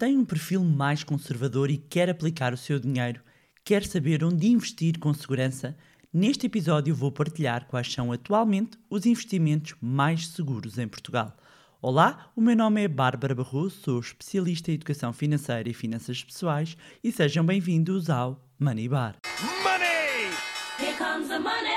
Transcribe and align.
Tem 0.00 0.16
um 0.16 0.24
perfil 0.24 0.64
mais 0.64 1.04
conservador 1.04 1.70
e 1.70 1.76
quer 1.76 2.08
aplicar 2.08 2.54
o 2.54 2.56
seu 2.56 2.80
dinheiro? 2.80 3.20
Quer 3.62 3.84
saber 3.84 4.24
onde 4.24 4.48
investir 4.48 4.98
com 4.98 5.12
segurança? 5.12 5.76
Neste 6.10 6.46
episódio 6.46 6.94
vou 6.94 7.12
partilhar 7.12 7.66
quais 7.66 7.92
são 7.92 8.10
atualmente 8.10 8.78
os 8.88 9.04
investimentos 9.04 9.74
mais 9.78 10.28
seguros 10.28 10.78
em 10.78 10.88
Portugal. 10.88 11.36
Olá, 11.82 12.30
o 12.34 12.40
meu 12.40 12.56
nome 12.56 12.82
é 12.82 12.88
Bárbara 12.88 13.34
Barroso, 13.34 13.76
sou 13.84 14.00
especialista 14.00 14.70
em 14.70 14.76
educação 14.76 15.12
financeira 15.12 15.68
e 15.68 15.74
finanças 15.74 16.24
pessoais 16.24 16.78
e 17.04 17.12
sejam 17.12 17.44
bem-vindos 17.44 18.08
ao 18.08 18.42
Money 18.58 18.88
Bar. 18.88 19.16
Money! 19.62 20.30
Here 20.78 20.96
comes 20.96 21.28
the 21.28 21.38
money. 21.38 21.76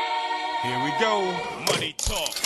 Here 0.64 0.82
we 0.82 0.92
go. 0.98 1.74
Money 1.74 1.94
talk. 1.98 2.43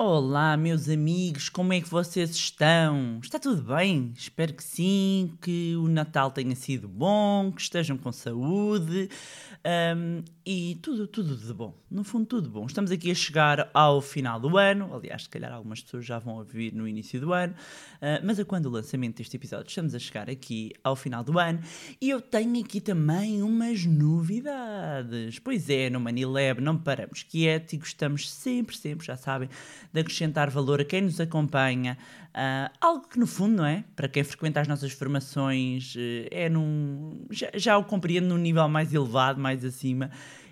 Olá, 0.00 0.56
meus 0.56 0.88
amigos, 0.88 1.48
como 1.48 1.72
é 1.72 1.80
que 1.80 1.88
vocês 1.88 2.30
estão? 2.30 3.18
Está 3.20 3.36
tudo 3.36 3.60
bem? 3.74 4.12
Espero 4.16 4.54
que 4.54 4.62
sim, 4.62 5.36
que 5.42 5.74
o 5.74 5.88
Natal 5.88 6.30
tenha 6.30 6.54
sido 6.54 6.86
bom, 6.86 7.50
que 7.50 7.60
estejam 7.60 7.98
com 7.98 8.12
saúde 8.12 9.10
hum, 9.96 10.22
e 10.50 10.76
tudo, 10.76 11.06
tudo 11.06 11.36
de 11.36 11.52
bom. 11.52 11.74
No 11.90 12.02
fundo, 12.02 12.24
tudo 12.24 12.48
bom. 12.48 12.64
Estamos 12.64 12.90
aqui 12.90 13.10
a 13.10 13.14
chegar 13.14 13.70
ao 13.74 14.00
final 14.00 14.40
do 14.40 14.56
ano, 14.56 14.88
aliás, 14.94 15.24
se 15.24 15.28
calhar 15.28 15.52
algumas 15.52 15.82
pessoas 15.82 16.06
já 16.06 16.18
vão 16.18 16.36
ouvir 16.36 16.72
no 16.72 16.88
início 16.88 17.20
do 17.20 17.34
ano, 17.34 17.54
ah, 18.00 18.18
mas 18.24 18.40
a 18.40 18.46
quando 18.46 18.64
o 18.64 18.70
lançamento 18.70 19.18
deste 19.18 19.36
episódio, 19.36 19.68
estamos 19.68 19.94
a 19.94 19.98
chegar 19.98 20.30
aqui 20.30 20.72
ao 20.82 20.96
final 20.96 21.22
do 21.22 21.38
ano 21.38 21.60
e 22.00 22.08
eu 22.08 22.22
tenho 22.22 22.64
aqui 22.64 22.80
também 22.80 23.42
umas 23.42 23.84
novidades. 23.84 25.38
Pois 25.38 25.68
é, 25.68 25.90
no 25.90 26.00
Manilab 26.00 26.62
não 26.62 26.78
paramos 26.78 27.22
quietos 27.22 27.74
e 27.74 27.76
gostamos 27.76 28.30
sempre, 28.30 28.74
sempre, 28.74 29.06
já 29.06 29.18
sabem, 29.18 29.50
de 29.92 30.00
acrescentar 30.00 30.48
valor 30.48 30.80
a 30.80 30.84
quem 30.86 31.02
nos 31.02 31.20
acompanha. 31.20 31.98
Ah, 32.32 32.70
algo 32.80 33.08
que, 33.08 33.18
no 33.18 33.26
fundo, 33.26 33.56
não 33.56 33.66
é? 33.66 33.84
Para 33.96 34.08
quem 34.08 34.22
frequenta 34.22 34.60
as 34.60 34.68
nossas 34.68 34.92
formações, 34.92 35.94
eh, 35.98 36.28
é 36.30 36.48
num. 36.48 37.26
Já, 37.30 37.50
já 37.54 37.78
o 37.78 37.84
compreendo 37.84 38.28
num 38.28 38.36
nível 38.36 38.68
mais 38.68 38.94
elevado, 38.94 39.40
mais 39.40 39.64
acima. 39.64 40.10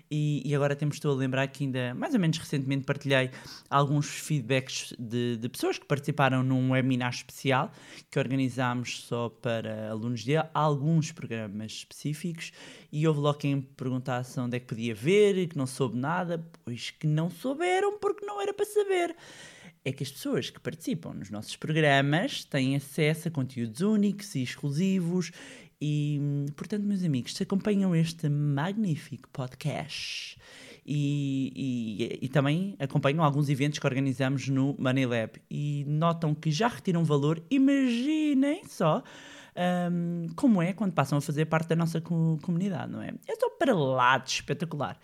E, 0.09 0.41
e 0.45 0.55
agora 0.55 0.75
temos, 0.75 0.95
estou 0.95 1.11
a 1.11 1.15
lembrar 1.15 1.47
que 1.47 1.63
ainda, 1.63 1.93
mais 1.93 2.13
ou 2.13 2.19
menos 2.19 2.37
recentemente, 2.37 2.85
partilhei 2.85 3.29
alguns 3.69 4.07
feedbacks 4.07 4.93
de, 4.97 5.37
de 5.37 5.49
pessoas 5.49 5.77
que 5.77 5.85
participaram 5.85 6.43
num 6.43 6.71
webinar 6.71 7.13
especial 7.13 7.71
que 8.09 8.17
organizámos 8.17 9.01
só 9.01 9.29
para 9.29 9.89
alunos 9.89 10.23
de 10.23 10.35
alguns 10.53 11.11
programas 11.11 11.71
específicos. 11.73 12.51
E 12.91 13.07
houve 13.07 13.19
logo 13.19 13.37
quem 13.39 13.61
perguntasse 13.61 14.39
onde 14.39 14.57
é 14.57 14.59
que 14.59 14.67
podia 14.67 14.95
ver 14.95 15.37
e 15.37 15.47
que 15.47 15.57
não 15.57 15.67
soube 15.67 15.97
nada, 15.97 16.45
pois 16.63 16.91
que 16.91 17.05
não 17.05 17.29
souberam 17.29 17.99
porque 17.99 18.25
não 18.25 18.41
era 18.41 18.53
para 18.53 18.65
saber 18.65 19.15
é 19.87 19.91
que 19.93 20.03
as 20.03 20.11
pessoas 20.11 20.49
que 20.49 20.59
participam 20.59 21.13
nos 21.13 21.29
nossos 21.29 21.55
programas 21.55 22.43
têm 22.43 22.75
acesso 22.75 23.29
a 23.29 23.31
conteúdos 23.31 23.79
únicos 23.79 24.35
e 24.35 24.43
exclusivos 24.43 25.31
e, 25.79 26.19
portanto, 26.55 26.83
meus 26.83 27.03
amigos, 27.03 27.35
se 27.35 27.43
acompanham 27.43 27.95
este 27.95 28.27
magnífico 28.29 29.29
podcast 29.29 30.37
e, 30.85 31.51
e, 31.55 32.25
e 32.25 32.29
também 32.29 32.75
acompanham 32.79 33.23
alguns 33.23 33.49
eventos 33.49 33.77
que 33.77 33.85
organizamos 33.85 34.47
no 34.47 34.75
Money 34.79 35.05
Lab 35.05 35.33
e 35.49 35.85
notam 35.87 36.33
que 36.33 36.49
já 36.49 36.67
retiram 36.67 37.03
valor, 37.03 37.43
imaginem 37.51 38.61
só 38.65 39.03
hum, 39.91 40.27
como 40.35 40.61
é 40.61 40.73
quando 40.73 40.93
passam 40.93 41.17
a 41.17 41.21
fazer 41.21 41.45
parte 41.45 41.67
da 41.69 41.75
nossa 41.75 41.99
co- 41.99 42.39
comunidade, 42.41 42.91
não 42.91 43.01
é? 43.01 43.13
É 43.27 43.35
só 43.35 43.49
para 43.49 43.75
lá 43.75 44.17
de 44.17 44.31
espetacular. 44.31 44.97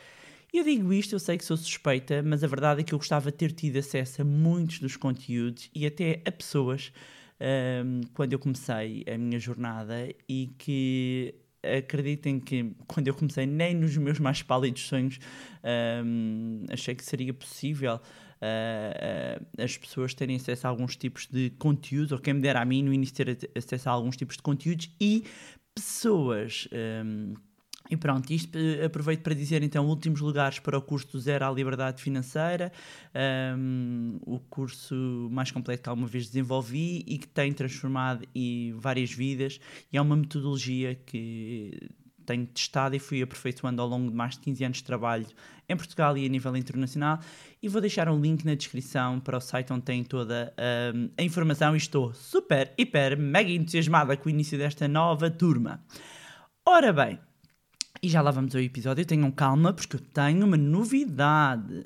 Eu 0.54 0.64
digo 0.64 0.94
isto, 0.94 1.14
eu 1.14 1.20
sei 1.20 1.38
que 1.38 1.44
sou 1.44 1.58
suspeita, 1.58 2.22
mas 2.24 2.44
a 2.44 2.48
verdade 2.48 2.82
é 2.82 2.84
que 2.84 2.94
eu 2.94 3.00
gostava 3.00 3.32
de 3.32 3.38
ter 3.38 3.52
tido 3.52 3.78
acesso 3.78 4.22
a 4.22 4.26
muitos 4.26 4.80
dos 4.80 4.96
conteúdos 4.96 5.70
e 5.74 5.86
até 5.86 6.22
a 6.26 6.32
pessoas 6.32 6.94
hum, 7.44 8.02
quando 8.14 8.34
eu 8.34 8.40
comecei 8.40 9.04
a 9.12 9.18
minha 9.18 9.40
jornada 9.40 10.08
e 10.28 10.48
que 10.58 11.36
acreditem 11.78 12.40
que 12.40 12.76
quando 12.88 13.08
eu 13.08 13.14
comecei, 13.14 13.46
nem 13.46 13.74
nos 13.74 13.96
meus 13.98 14.20
mais 14.20 14.42
pálidos 14.42 14.84
sonhos 14.84 15.20
hum, 16.04 16.66
achei 16.70 16.94
que 16.96 17.04
seria 17.04 17.34
possível 17.34 18.00
ah, 18.42 19.40
ah, 19.58 19.64
as 19.64 19.78
pessoas 19.78 20.14
terem 20.14 20.36
acesso 20.36 20.68
a 20.68 20.70
alguns 20.70 20.98
tipos 20.98 21.28
de 21.28 21.50
conteúdos, 21.52 22.12
ou 22.12 22.20
quem 22.20 22.34
me 22.34 22.42
dera 22.42 22.62
a 22.62 22.66
mim 22.66 22.84
no 22.84 22.94
início 22.94 23.16
ter 23.16 23.50
acesso 23.56 23.88
a 23.88 23.94
alguns 23.94 24.18
tipos 24.18 24.36
de 24.36 24.44
conteúdos 24.44 24.90
e 25.00 25.24
pessoas. 25.74 26.68
hum, 27.06 27.34
e 27.94 27.98
pronto, 27.98 28.34
isto 28.34 28.58
eh, 28.58 28.86
aproveito 28.86 29.22
para 29.22 29.36
dizer 29.36 29.62
então 29.62 29.86
últimos 29.86 30.20
lugares 30.20 30.58
para 30.58 30.76
o 30.76 30.82
curso 30.82 31.12
do 31.12 31.20
Zero 31.20 31.46
à 31.46 31.52
Liberdade 31.52 32.02
Financeira, 32.02 32.72
um, 33.56 34.18
o 34.26 34.40
curso 34.40 35.30
mais 35.32 35.52
completo 35.52 35.84
que 35.84 35.90
alguma 35.90 36.08
vez 36.08 36.26
desenvolvi 36.26 37.04
e 37.06 37.20
que 37.20 37.28
tem 37.28 37.54
transformado 37.54 38.26
e 38.34 38.74
várias 38.78 39.14
vidas. 39.14 39.60
E 39.92 39.98
é 39.98 40.02
uma 40.02 40.16
metodologia 40.16 40.96
que 41.06 41.92
tenho 42.26 42.48
testado 42.48 42.96
e 42.96 43.00
fui 43.00 43.22
aperfeiçoando 43.22 43.80
ao 43.80 43.88
longo 43.88 44.10
de 44.10 44.16
mais 44.16 44.34
de 44.34 44.40
15 44.40 44.66
anos 44.66 44.78
de 44.78 44.84
trabalho 44.86 45.28
em 45.70 45.78
Portugal 45.78 46.18
e 46.18 46.26
a 46.26 46.30
nível 46.30 46.58
internacional. 46.58 47.20
E 47.62 47.68
vou 47.68 47.80
deixar 47.80 48.10
um 48.10 48.20
link 48.20 48.44
na 48.44 48.56
descrição 48.56 49.20
para 49.20 49.38
o 49.38 49.42
site 49.42 49.72
onde 49.72 49.84
tem 49.84 50.04
toda 50.04 50.52
hum, 50.96 51.12
a 51.16 51.22
informação. 51.22 51.76
E 51.76 51.78
estou 51.78 52.12
super, 52.12 52.74
hiper, 52.76 53.20
mega 53.20 53.52
entusiasmada 53.52 54.18
com 54.18 54.28
o 54.28 54.32
início 54.32 54.58
desta 54.58 54.88
nova 54.88 55.30
turma. 55.30 55.80
Ora 56.66 56.92
bem, 56.92 57.20
e 58.04 58.10
já 58.10 58.22
lá 58.22 58.32
vamos 58.32 58.54
ao 58.54 58.62
episódio, 58.62 59.06
tenham 59.06 59.32
calma, 59.32 59.72
porque 59.72 59.96
eu 59.96 60.00
tenho 60.02 60.46
uma 60.46 60.58
novidade. 60.58 61.86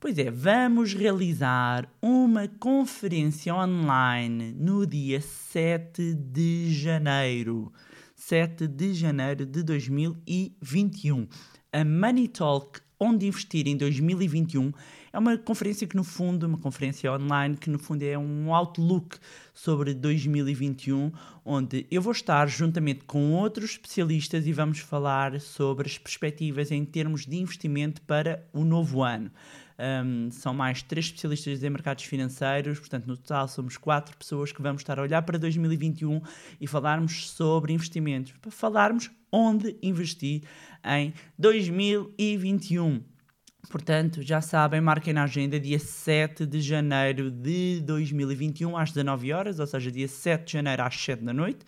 Pois 0.00 0.18
é, 0.18 0.28
vamos 0.28 0.94
realizar 0.94 1.88
uma 2.02 2.48
conferência 2.48 3.54
online 3.54 4.52
no 4.58 4.84
dia 4.84 5.20
7 5.20 6.12
de 6.12 6.74
janeiro. 6.74 7.72
7 8.16 8.66
de 8.66 8.94
janeiro 8.94 9.46
de 9.46 9.62
2021. 9.62 11.28
A 11.72 11.84
Money 11.84 12.26
Talk 12.26 12.80
Onde 12.98 13.28
Investir 13.28 13.68
em 13.68 13.76
2021 13.76 14.72
é 15.14 15.18
uma 15.18 15.38
conferência 15.38 15.86
que, 15.86 15.94
no 15.94 16.02
fundo, 16.02 16.44
uma 16.44 16.58
conferência 16.58 17.12
online 17.12 17.56
que, 17.56 17.70
no 17.70 17.78
fundo, 17.78 18.02
é 18.02 18.18
um 18.18 18.52
outlook 18.52 19.16
sobre 19.54 19.94
2021, 19.94 21.12
onde 21.44 21.86
eu 21.88 22.02
vou 22.02 22.10
estar 22.10 22.48
juntamente 22.48 23.04
com 23.04 23.30
outros 23.30 23.70
especialistas 23.70 24.44
e 24.44 24.52
vamos 24.52 24.80
falar 24.80 25.40
sobre 25.40 25.86
as 25.86 25.96
perspectivas 25.96 26.72
em 26.72 26.84
termos 26.84 27.26
de 27.26 27.36
investimento 27.36 28.02
para 28.02 28.44
o 28.52 28.64
novo 28.64 29.04
ano. 29.04 29.30
Um, 29.78 30.32
são 30.32 30.52
mais 30.52 30.82
três 30.82 31.06
especialistas 31.06 31.62
em 31.62 31.70
mercados 31.70 32.02
financeiros, 32.02 32.80
portanto, 32.80 33.06
no 33.06 33.16
total 33.16 33.46
somos 33.46 33.76
quatro 33.76 34.16
pessoas 34.16 34.50
que 34.50 34.62
vamos 34.62 34.82
estar 34.82 34.98
a 34.98 35.02
olhar 35.02 35.22
para 35.22 35.38
2021 35.38 36.20
e 36.60 36.66
falarmos 36.66 37.30
sobre 37.30 37.72
investimentos, 37.72 38.32
para 38.42 38.50
falarmos 38.50 39.08
onde 39.30 39.76
investir 39.80 40.42
em 40.84 41.14
2021. 41.38 43.13
Portanto, 43.68 44.22
já 44.22 44.40
sabem, 44.40 44.80
marquem 44.80 45.12
na 45.12 45.24
agenda 45.24 45.58
dia 45.58 45.78
7 45.78 46.46
de 46.46 46.60
janeiro 46.60 47.30
de 47.30 47.80
2021 47.80 48.76
às 48.76 48.92
19 48.92 49.32
horas, 49.32 49.58
ou 49.58 49.66
seja, 49.66 49.90
dia 49.90 50.08
7 50.08 50.46
de 50.46 50.52
janeiro 50.52 50.82
às 50.82 50.96
7 50.96 51.24
da 51.24 51.32
noite. 51.32 51.64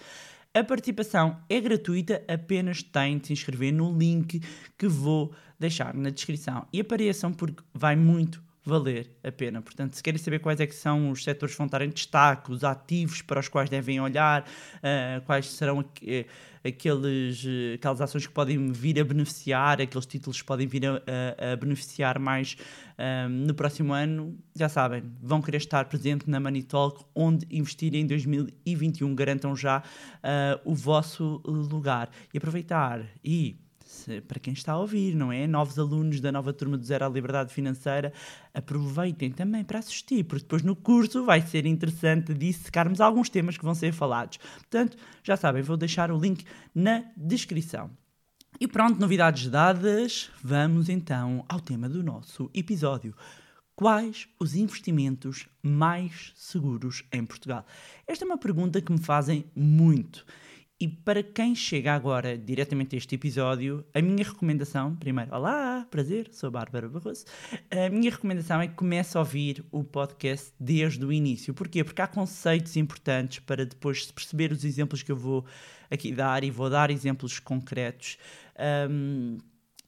A 0.54 0.64
participação 0.64 1.38
é 1.48 1.60
gratuita, 1.60 2.22
apenas 2.28 2.82
têm 2.82 3.18
de 3.18 3.26
se 3.26 3.32
inscrever 3.32 3.72
no 3.72 3.96
link 3.96 4.40
que 4.78 4.88
vou 4.88 5.32
deixar 5.58 5.94
na 5.94 6.10
descrição. 6.10 6.66
E 6.72 6.80
apareçam 6.80 7.32
porque 7.32 7.62
vai 7.74 7.94
muito 7.94 8.42
valer 8.68 9.10
a 9.22 9.30
pena. 9.32 9.62
Portanto, 9.62 9.94
se 9.94 10.02
querem 10.02 10.18
saber 10.18 10.38
quais 10.40 10.60
é 10.60 10.66
que 10.66 10.74
são 10.74 11.10
os 11.10 11.22
setores 11.24 11.54
que 11.54 11.58
vão 11.58 11.66
estar 11.66 11.82
em 11.82 11.88
destaque, 11.90 12.50
os 12.52 12.64
ativos 12.64 13.22
para 13.22 13.40
os 13.40 13.48
quais 13.48 13.70
devem 13.70 14.00
olhar, 14.00 14.44
ah, 14.82 15.20
quais 15.24 15.46
serão 15.50 15.84
eh, 16.02 16.26
aqueles, 16.64 17.44
eh, 17.46 17.74
aquelas 17.74 18.00
ações 18.00 18.26
que 18.26 18.32
podem 18.32 18.72
vir 18.72 18.98
a 19.00 19.04
beneficiar, 19.04 19.80
aqueles 19.80 20.06
títulos 20.06 20.40
que 20.40 20.46
podem 20.46 20.66
vir 20.66 20.84
a, 20.86 20.96
a- 20.96 21.52
a 21.52 21.56
beneficiar 21.56 22.18
mais 22.18 22.56
ah, 22.98 23.28
no 23.28 23.54
próximo 23.54 23.92
ano, 23.92 24.36
já 24.54 24.68
sabem, 24.68 25.02
vão 25.22 25.40
querer 25.40 25.58
estar 25.58 25.84
presente 25.86 26.28
na 26.28 26.40
Money 26.40 26.62
Talk, 26.62 27.04
onde 27.14 27.46
investir 27.50 27.94
em 27.94 28.06
2021. 28.06 29.14
Garantam 29.14 29.54
já 29.54 29.82
ah, 30.22 30.60
o 30.64 30.74
vosso 30.74 31.40
lugar. 31.46 32.10
E 32.32 32.38
aproveitar 32.38 33.04
e 33.24 33.56
para 34.26 34.40
quem 34.40 34.52
está 34.52 34.72
a 34.72 34.78
ouvir, 34.78 35.14
não 35.14 35.32
é? 35.32 35.46
Novos 35.46 35.78
alunos 35.78 36.20
da 36.20 36.32
nova 36.32 36.52
turma 36.52 36.76
do 36.76 36.84
Zero 36.84 37.04
à 37.04 37.08
Liberdade 37.08 37.52
Financeira, 37.52 38.12
aproveitem 38.52 39.30
também 39.30 39.64
para 39.64 39.78
assistir, 39.78 40.24
porque 40.24 40.42
depois 40.42 40.62
no 40.62 40.76
curso 40.76 41.24
vai 41.24 41.40
ser 41.40 41.66
interessante 41.66 42.34
dissecarmos 42.34 43.00
alguns 43.00 43.28
temas 43.28 43.56
que 43.56 43.64
vão 43.64 43.74
ser 43.74 43.92
falados. 43.92 44.38
Portanto, 44.38 44.96
já 45.22 45.36
sabem, 45.36 45.62
vou 45.62 45.76
deixar 45.76 46.10
o 46.10 46.18
link 46.18 46.44
na 46.74 47.04
descrição. 47.16 47.90
E 48.58 48.66
pronto, 48.66 48.98
novidades 48.98 49.48
dadas, 49.48 50.30
vamos 50.42 50.88
então 50.88 51.44
ao 51.48 51.60
tema 51.60 51.88
do 51.88 52.02
nosso 52.02 52.50
episódio. 52.54 53.14
Quais 53.74 54.26
os 54.40 54.54
investimentos 54.54 55.46
mais 55.62 56.32
seguros 56.34 57.04
em 57.12 57.22
Portugal? 57.26 57.66
Esta 58.06 58.24
é 58.24 58.26
uma 58.26 58.38
pergunta 58.38 58.80
que 58.80 58.90
me 58.90 58.98
fazem 58.98 59.44
muito 59.54 60.24
E 60.78 60.86
para 60.86 61.22
quem 61.22 61.54
chega 61.54 61.94
agora 61.94 62.36
diretamente 62.36 62.94
a 62.94 62.98
este 62.98 63.14
episódio, 63.14 63.82
a 63.94 64.02
minha 64.02 64.22
recomendação, 64.22 64.94
primeiro, 64.94 65.34
olá, 65.34 65.86
prazer, 65.90 66.28
sou 66.32 66.48
a 66.48 66.50
Bárbara 66.50 66.86
Barroso. 66.86 67.24
A 67.70 67.88
minha 67.88 68.10
recomendação 68.10 68.60
é 68.60 68.68
que 68.68 68.74
comece 68.74 69.16
a 69.16 69.20
ouvir 69.20 69.64
o 69.72 69.82
podcast 69.82 70.52
desde 70.60 71.02
o 71.02 71.10
início. 71.10 71.54
Porquê? 71.54 71.82
Porque 71.82 72.02
há 72.02 72.06
conceitos 72.06 72.76
importantes 72.76 73.38
para 73.38 73.64
depois 73.64 74.12
perceber 74.12 74.52
os 74.52 74.66
exemplos 74.66 75.02
que 75.02 75.10
eu 75.10 75.16
vou 75.16 75.46
aqui 75.90 76.12
dar 76.12 76.44
e 76.44 76.50
vou 76.50 76.68
dar 76.68 76.90
exemplos 76.90 77.38
concretos. 77.38 78.18
Um, 78.90 79.38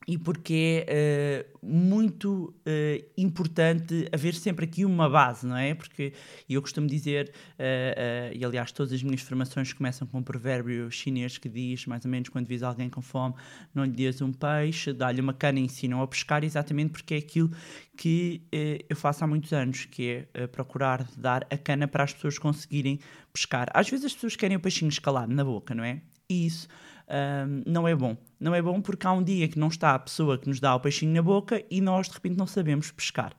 e 0.08 0.16
porque 0.16 0.86
é 0.88 1.46
uh, 1.52 1.58
muito 1.66 2.54
uh, 2.66 3.04
importante 3.14 4.08
haver 4.10 4.32
sempre 4.32 4.64
aqui 4.64 4.82
uma 4.86 5.06
base, 5.06 5.46
não 5.46 5.54
é? 5.54 5.74
Porque 5.74 6.14
eu 6.48 6.62
costumo 6.62 6.86
dizer, 6.86 7.30
uh, 7.58 8.34
e 8.34 8.42
aliás 8.42 8.72
todas 8.72 8.94
as 8.94 9.02
minhas 9.02 9.20
formações 9.20 9.70
começam 9.74 10.08
com 10.08 10.20
um 10.20 10.22
provérbio 10.22 10.90
chinês 10.90 11.36
que 11.36 11.46
diz, 11.46 11.84
mais 11.84 12.06
ou 12.06 12.10
menos, 12.10 12.30
quando 12.30 12.46
vis 12.46 12.62
alguém 12.62 12.88
com 12.88 13.02
fome, 13.02 13.34
não 13.74 13.84
lhe 13.84 13.90
dês 13.90 14.22
um 14.22 14.32
peixe, 14.32 14.94
dá-lhe 14.94 15.20
uma 15.20 15.34
cana 15.34 15.60
e 15.60 15.64
ensinam 15.64 16.00
a 16.00 16.08
pescar, 16.08 16.42
exatamente 16.42 16.92
porque 16.92 17.12
é 17.12 17.18
aquilo 17.18 17.50
que 17.94 18.40
eu 18.88 18.96
faço 18.96 19.24
há 19.24 19.26
muitos 19.26 19.52
anos, 19.52 19.84
que 19.84 20.26
é 20.32 20.46
procurar 20.46 21.06
dar 21.18 21.46
a 21.50 21.58
cana 21.58 21.86
para 21.86 22.04
as 22.04 22.14
pessoas 22.14 22.38
conseguirem 22.38 22.98
pescar. 23.30 23.68
Às 23.74 23.90
vezes 23.90 24.06
as 24.06 24.14
pessoas 24.14 24.36
querem 24.36 24.56
o 24.56 24.60
peixinho 24.60 24.88
escalado 24.88 25.34
na 25.34 25.44
boca, 25.44 25.74
não 25.74 25.84
é? 25.84 26.00
E 26.30 26.46
isso 26.46 26.68
um, 27.08 27.62
não 27.66 27.86
é 27.86 27.94
bom. 27.94 28.16
Não 28.38 28.54
é 28.54 28.62
bom 28.62 28.80
porque 28.80 29.06
há 29.06 29.12
um 29.12 29.22
dia 29.22 29.48
que 29.48 29.58
não 29.58 29.68
está 29.68 29.94
a 29.94 29.98
pessoa 29.98 30.38
que 30.38 30.48
nos 30.48 30.60
dá 30.60 30.74
o 30.74 30.80
peixinho 30.80 31.12
na 31.12 31.22
boca 31.22 31.62
e 31.70 31.80
nós 31.80 32.08
de 32.08 32.14
repente 32.14 32.36
não 32.36 32.46
sabemos 32.46 32.90
pescar. 32.90 33.34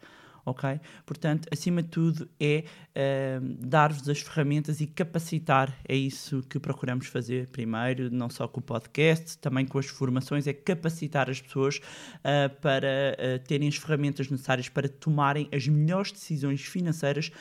Ok? 0.45 0.79
Portanto, 1.05 1.47
acima 1.51 1.83
de 1.83 1.89
tudo, 1.89 2.27
é 2.39 2.63
dar-vos 3.59 4.09
as 4.09 4.19
ferramentas 4.19 4.81
e 4.81 4.87
capacitar. 4.87 5.71
É 5.87 5.95
isso 5.95 6.41
que 6.49 6.59
procuramos 6.59 7.05
fazer 7.05 7.47
primeiro, 7.49 8.09
não 8.09 8.29
só 8.29 8.47
com 8.47 8.59
o 8.59 8.63
podcast, 8.63 9.37
também 9.37 9.65
com 9.67 9.77
as 9.77 9.85
formações, 9.85 10.47
é 10.47 10.53
capacitar 10.53 11.29
as 11.29 11.39
pessoas 11.39 11.77
uh, 11.77 12.49
para 12.61 12.87
uh, 12.87 13.47
terem 13.47 13.67
as 13.67 13.75
ferramentas 13.75 14.29
necessárias 14.29 14.69
para 14.69 14.89
tomarem 14.89 15.47
as 15.53 15.67
melhores 15.67 16.11
decisões 16.11 16.61
financeiras 16.61 17.31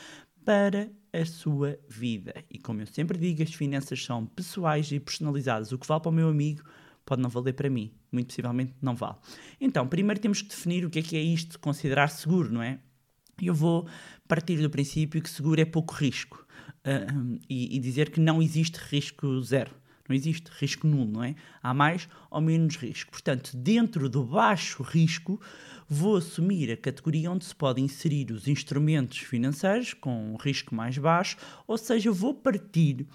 para 0.45 0.89
a 1.13 1.25
sua 1.25 1.79
vida. 1.87 2.33
E 2.49 2.57
como 2.57 2.81
eu 2.81 2.87
sempre 2.87 3.17
digo, 3.17 3.43
as 3.43 3.53
finanças 3.53 4.03
são 4.03 4.25
pessoais 4.25 4.91
e 4.91 4.99
personalizadas. 4.99 5.71
O 5.71 5.77
que 5.77 5.87
vale 5.87 6.01
para 6.01 6.09
o 6.09 6.13
meu 6.13 6.29
amigo 6.29 6.63
pode 7.05 7.21
não 7.21 7.29
valer 7.29 7.53
para 7.53 7.69
mim. 7.69 7.91
Muito 8.11 8.27
possivelmente 8.27 8.73
não 8.81 8.95
vale. 8.95 9.15
Então, 9.59 9.87
primeiro 9.87 10.19
temos 10.19 10.41
que 10.41 10.49
definir 10.49 10.85
o 10.85 10.89
que 10.89 10.99
é 10.99 11.01
que 11.01 11.17
é 11.17 11.21
isto 11.21 11.53
de 11.53 11.57
considerar 11.57 12.09
seguro, 12.09 12.51
não 12.51 12.61
é? 12.61 12.79
Eu 13.41 13.53
vou 13.53 13.87
partir 14.27 14.61
do 14.61 14.69
princípio 14.69 15.21
que 15.21 15.29
seguro 15.29 15.59
é 15.59 15.65
pouco 15.65 15.93
risco 15.93 16.45
uh, 16.85 17.39
e, 17.49 17.75
e 17.75 17.79
dizer 17.79 18.09
que 18.09 18.19
não 18.19 18.41
existe 18.41 18.77
risco 18.77 19.41
zero. 19.41 19.71
Não 20.09 20.15
existe 20.15 20.49
risco 20.59 20.87
nulo, 20.87 21.11
não 21.11 21.23
é? 21.23 21.35
Há 21.61 21.73
mais 21.73 22.09
ou 22.31 22.41
menos 22.41 22.75
risco. 22.75 23.11
Portanto, 23.11 23.55
dentro 23.55 24.09
do 24.09 24.23
baixo 24.23 24.81
risco, 24.81 25.39
vou 25.87 26.17
assumir 26.17 26.71
a 26.71 26.77
categoria 26.77 27.31
onde 27.31 27.45
se 27.45 27.55
podem 27.55 27.85
inserir 27.85 28.31
os 28.31 28.47
instrumentos 28.47 29.19
financeiros 29.19 29.93
com 29.93 30.33
um 30.33 30.35
risco 30.35 30.73
mais 30.73 30.97
baixo, 30.97 31.37
ou 31.67 31.77
seja, 31.77 32.11
vou 32.11 32.33
partir 32.33 33.05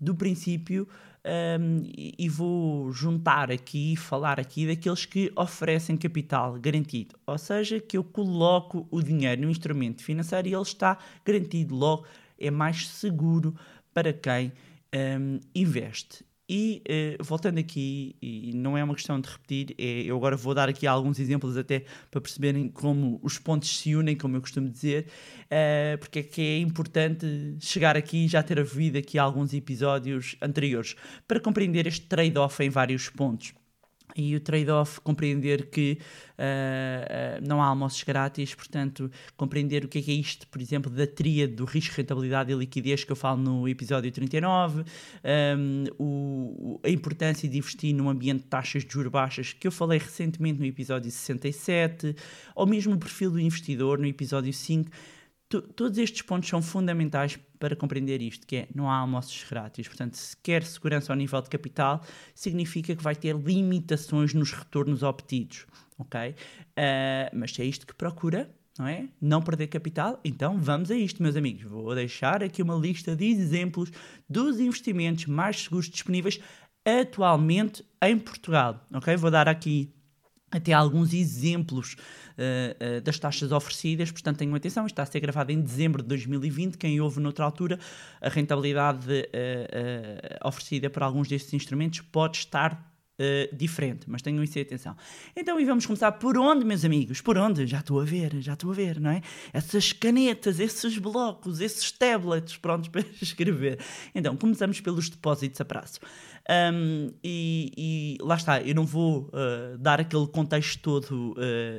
do 0.00 0.14
princípio 0.14 0.88
um, 1.22 1.82
e, 1.94 2.28
vou 2.28 2.90
juntar 2.92 3.50
aqui, 3.50 3.94
falar 3.96 4.40
aqui 4.40 4.66
daqueles 4.66 5.04
que 5.04 5.30
oferecem 5.36 5.96
capital 5.96 6.58
garantido, 6.58 7.16
ou 7.26 7.36
seja, 7.36 7.78
que 7.78 7.98
eu 7.98 8.04
coloco 8.04 8.88
o 8.90 9.02
dinheiro 9.02 9.42
no 9.42 9.50
instrumento 9.50 10.02
financeiro 10.02 10.48
e 10.48 10.54
ele 10.54 10.62
está 10.62 10.96
garantido, 11.24 11.74
logo 11.74 12.06
é 12.38 12.50
mais 12.50 12.88
seguro 12.88 13.54
para 13.92 14.12
quem 14.12 14.52
um, 14.94 15.38
investe. 15.54 16.24
E 16.52 16.82
uh, 17.20 17.22
voltando 17.22 17.60
aqui, 17.60 18.16
e 18.20 18.50
não 18.52 18.76
é 18.76 18.82
uma 18.82 18.96
questão 18.96 19.20
de 19.20 19.28
repetir, 19.28 19.72
é, 19.78 20.02
eu 20.02 20.16
agora 20.16 20.36
vou 20.36 20.52
dar 20.52 20.68
aqui 20.68 20.84
alguns 20.84 21.20
exemplos 21.20 21.56
até 21.56 21.84
para 22.10 22.20
perceberem 22.20 22.68
como 22.68 23.20
os 23.22 23.38
pontos 23.38 23.78
se 23.78 23.94
unem, 23.94 24.16
como 24.16 24.36
eu 24.36 24.40
costumo 24.40 24.68
dizer, 24.68 25.06
uh, 25.44 25.96
porque 25.98 26.18
é 26.18 26.22
que 26.24 26.42
é 26.42 26.58
importante 26.58 27.24
chegar 27.60 27.96
aqui 27.96 28.24
e 28.24 28.28
já 28.28 28.42
ter 28.42 28.58
ouvido 28.58 28.98
aqui 28.98 29.16
alguns 29.16 29.54
episódios 29.54 30.34
anteriores 30.42 30.96
para 31.28 31.38
compreender 31.38 31.86
este 31.86 32.04
trade-off 32.06 32.60
em 32.64 32.68
vários 32.68 33.08
pontos 33.08 33.52
e 34.16 34.34
o 34.36 34.40
trade-off, 34.40 35.00
compreender 35.00 35.70
que 35.70 35.98
uh, 36.38 37.42
uh, 37.42 37.48
não 37.48 37.62
há 37.62 37.66
almoços 37.66 38.02
grátis, 38.02 38.54
portanto, 38.54 39.10
compreender 39.36 39.84
o 39.84 39.88
que 39.88 39.98
é, 39.98 40.02
que 40.02 40.10
é 40.10 40.14
isto, 40.14 40.46
por 40.48 40.60
exemplo, 40.60 40.90
da 40.90 41.06
tríade 41.06 41.54
do 41.54 41.64
risco, 41.64 41.94
rentabilidade 41.96 42.52
e 42.52 42.54
liquidez 42.54 43.04
que 43.04 43.12
eu 43.12 43.16
falo 43.16 43.40
no 43.40 43.68
episódio 43.68 44.10
39, 44.10 44.82
um, 45.58 45.84
o, 45.98 46.80
a 46.82 46.88
importância 46.88 47.48
de 47.48 47.58
investir 47.58 47.94
num 47.94 48.08
ambiente 48.08 48.42
de 48.42 48.46
taxas 48.46 48.84
de 48.84 48.92
juros 48.92 49.12
baixas, 49.12 49.52
que 49.52 49.66
eu 49.66 49.72
falei 49.72 49.98
recentemente 49.98 50.58
no 50.58 50.66
episódio 50.66 51.10
67, 51.10 52.14
ou 52.54 52.66
mesmo 52.66 52.94
o 52.94 52.98
perfil 52.98 53.30
do 53.30 53.40
investidor 53.40 53.98
no 53.98 54.06
episódio 54.06 54.52
5 54.52 54.90
todos 55.74 55.98
estes 55.98 56.22
pontos 56.22 56.48
são 56.48 56.62
fundamentais 56.62 57.36
para 57.60 57.76
compreender 57.76 58.20
isto, 58.22 58.46
que 58.46 58.56
é 58.56 58.68
não 58.74 58.90
há 58.90 58.96
almoços 58.96 59.44
grátis. 59.48 59.86
Portanto, 59.86 60.16
se 60.16 60.36
quer 60.38 60.64
segurança 60.64 61.12
ao 61.12 61.16
nível 61.16 61.40
de 61.42 61.50
capital, 61.50 62.02
significa 62.34 62.96
que 62.96 63.02
vai 63.02 63.14
ter 63.14 63.36
limitações 63.36 64.34
nos 64.34 64.50
retornos 64.52 65.02
obtidos, 65.02 65.66
ok? 65.98 66.30
Uh, 66.30 66.34
mas 67.34 67.52
se 67.52 67.62
é 67.62 67.64
isto 67.66 67.86
que 67.86 67.94
procura, 67.94 68.50
não 68.78 68.86
é? 68.86 69.08
Não 69.20 69.42
perder 69.42 69.66
capital, 69.66 70.18
então 70.24 70.58
vamos 70.58 70.90
a 70.90 70.96
isto, 70.96 71.22
meus 71.22 71.36
amigos. 71.36 71.62
Vou 71.64 71.94
deixar 71.94 72.42
aqui 72.42 72.62
uma 72.62 72.74
lista 72.74 73.14
de 73.14 73.26
exemplos 73.26 73.92
dos 74.28 74.58
investimentos 74.58 75.26
mais 75.26 75.62
seguros 75.62 75.88
disponíveis 75.88 76.40
atualmente 76.82 77.84
em 78.02 78.18
Portugal, 78.18 78.86
ok? 78.92 79.14
Vou 79.16 79.30
dar 79.30 79.48
aqui 79.48 79.92
até 80.50 80.72
alguns 80.72 81.12
exemplos 81.12 81.94
uh, 81.94 82.98
uh, 82.98 83.00
das 83.02 83.18
taxas 83.18 83.52
oferecidas, 83.52 84.10
portanto 84.10 84.38
tenham 84.38 84.54
atenção, 84.54 84.84
isto 84.86 84.94
está 84.94 85.02
a 85.04 85.06
ser 85.06 85.20
gravado 85.20 85.52
em 85.52 85.60
dezembro 85.60 86.02
de 86.02 86.08
2020, 86.08 86.76
quem 86.76 87.00
houve 87.00 87.20
noutra 87.20 87.44
altura, 87.44 87.78
a 88.20 88.28
rentabilidade 88.28 89.06
uh, 89.10 90.48
oferecida 90.48 90.90
por 90.90 91.02
alguns 91.02 91.28
destes 91.28 91.54
instrumentos 91.54 92.00
pode 92.00 92.38
estar 92.38 92.89
Uh, 93.20 93.54
diferente, 93.54 94.08
mas 94.08 94.22
tenham 94.22 94.42
isso 94.42 94.58
em 94.58 94.62
atenção. 94.62 94.96
Então, 95.36 95.60
e 95.60 95.64
vamos 95.66 95.84
começar 95.84 96.10
por 96.12 96.38
onde, 96.38 96.64
meus 96.64 96.86
amigos? 96.86 97.20
Por 97.20 97.36
onde? 97.36 97.66
Já 97.66 97.80
estou 97.80 98.00
a 98.00 98.04
ver, 98.04 98.40
já 98.40 98.54
estou 98.54 98.70
a 98.70 98.74
ver, 98.74 98.98
não 98.98 99.10
é? 99.10 99.20
Essas 99.52 99.92
canetas, 99.92 100.58
esses 100.58 100.96
blocos, 100.96 101.60
esses 101.60 101.92
tablets 101.92 102.56
prontos 102.56 102.88
para 102.90 103.04
escrever. 103.20 103.78
Então, 104.14 104.34
começamos 104.38 104.80
pelos 104.80 105.10
depósitos 105.10 105.60
a 105.60 105.66
prazo. 105.66 106.00
Um, 106.48 107.12
e, 107.22 107.72
e, 107.76 108.24
lá 108.24 108.36
está, 108.36 108.62
eu 108.62 108.74
não 108.74 108.86
vou 108.86 109.28
uh, 109.28 109.76
dar 109.78 110.00
aquele 110.00 110.26
contexto 110.26 110.80
todo 110.80 111.32
uh, 111.32 111.36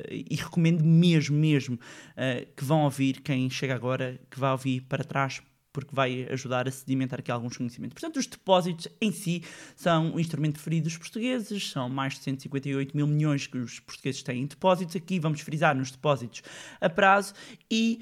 e 0.09 0.35
recomendo 0.35 0.83
mesmo, 0.83 1.35
mesmo 1.35 1.75
uh, 1.75 2.45
que 2.55 2.63
vão 2.63 2.83
ouvir 2.83 3.21
quem 3.21 3.49
chega 3.49 3.73
agora, 3.73 4.19
que 4.29 4.39
vai 4.39 4.51
ouvir 4.51 4.81
para 4.81 5.03
trás, 5.03 5.41
porque 5.73 5.95
vai 5.95 6.27
ajudar 6.29 6.67
a 6.67 6.71
sedimentar 6.71 7.19
aqui 7.19 7.31
alguns 7.31 7.57
conhecimentos. 7.57 7.93
Portanto, 7.93 8.17
os 8.17 8.27
depósitos 8.27 8.87
em 8.99 9.11
si 9.11 9.43
são 9.75 10.13
um 10.13 10.19
instrumento 10.19 10.53
preferido 10.53 10.85
dos 10.85 10.97
portugueses, 10.97 11.71
são 11.71 11.89
mais 11.89 12.15
de 12.15 12.19
158 12.19 12.95
mil 12.95 13.07
milhões 13.07 13.47
que 13.47 13.57
os 13.57 13.79
portugueses 13.79 14.21
têm 14.23 14.41
em 14.41 14.45
depósitos. 14.45 14.95
Aqui 14.95 15.19
vamos 15.19 15.41
frisar 15.41 15.75
nos 15.75 15.91
depósitos 15.91 16.41
a 16.79 16.89
prazo 16.89 17.33
e 17.69 17.99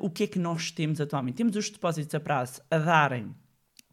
o 0.00 0.10
que 0.10 0.24
é 0.24 0.26
que 0.26 0.38
nós 0.38 0.70
temos 0.70 1.00
atualmente? 1.00 1.36
Temos 1.36 1.56
os 1.56 1.70
depósitos 1.70 2.14
a 2.14 2.20
prazo 2.20 2.60
a 2.70 2.78
darem 2.78 3.34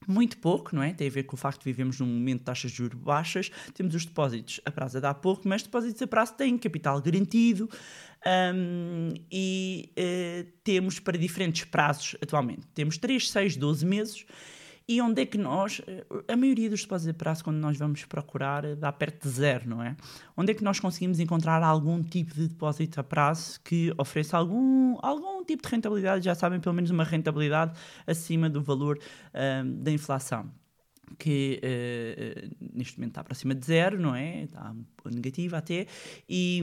muito 0.08 0.38
pouco, 0.38 0.76
não 0.76 0.84
é? 0.84 0.94
Tem 0.94 1.08
a 1.08 1.12
ver 1.12 1.24
com 1.24 1.36
o 1.36 1.38
facto 1.38 1.60
de 1.60 1.66
vivemos 1.66 2.00
num 2.00 2.08
momento 2.08 2.40
de 2.40 2.46
taxas 2.46 2.72
de 2.72 2.78
juros 2.78 3.00
baixas, 3.00 3.52
temos 3.74 3.94
os 3.96 4.06
depósitos 4.06 4.60
a 4.66 4.72
prazo 4.72 4.98
a 4.98 5.02
dar 5.02 5.14
pouco, 5.16 5.48
mas 5.48 5.64
depósitos 5.64 6.02
a 6.02 6.08
prazo 6.08 6.34
têm 6.34 6.58
capital 6.58 7.02
garantido 7.02 7.70
um, 8.26 9.14
e 9.32 9.92
uh, 9.98 10.52
temos 10.64 11.00
para 11.00 11.18
diferentes 11.18 11.64
prazos 11.66 12.16
atualmente. 12.22 12.68
Temos 12.74 12.98
3, 12.98 13.30
6, 13.30 13.58
12 13.58 13.86
meses 13.86 14.26
e 14.90 15.00
onde 15.04 15.22
é 15.22 15.26
que 15.28 15.38
nós, 15.38 15.80
a 16.28 16.36
maioria 16.36 16.68
dos 16.68 16.82
depósitos 16.82 17.12
a 17.12 17.14
prazo, 17.14 17.44
quando 17.44 17.58
nós 17.58 17.78
vamos 17.78 18.06
procurar, 18.06 18.76
dá 18.76 18.92
perto 18.92 19.22
de 19.22 19.30
zero, 19.30 19.70
não 19.70 19.84
é? 19.84 19.96
Onde 20.36 20.52
é 20.52 20.56
que 20.56 20.64
nós 20.64 20.80
conseguimos 20.80 21.20
encontrar 21.20 21.62
algum 21.62 22.02
tipo 22.02 22.34
de 22.34 22.48
depósito 22.48 23.00
a 23.00 23.04
prazo 23.04 23.62
que 23.64 23.94
ofereça 24.00 24.36
algum, 24.36 24.98
algum 25.04 25.46
tipo 25.46 25.62
de 25.62 25.70
rentabilidade, 25.70 26.26
já 26.26 26.34
sabem, 26.34 26.60
pelo 26.60 26.74
menos 26.74 26.90
uma 26.90 27.04
rentabilidade 27.04 27.80
acima 28.08 28.50
do 28.50 28.64
valor 28.64 28.98
um, 29.64 29.84
da 29.84 29.92
inflação? 29.92 30.50
Que 31.18 31.60
uh, 31.64 32.56
neste 32.74 32.98
momento 32.98 33.20
está 33.20 33.26
acima 33.30 33.56
de 33.56 33.66
zero, 33.66 34.00
não 34.00 34.16
é? 34.16 34.44
Está 34.44 34.74
negativa 35.06 35.58
até, 35.58 35.88
e, 36.28 36.62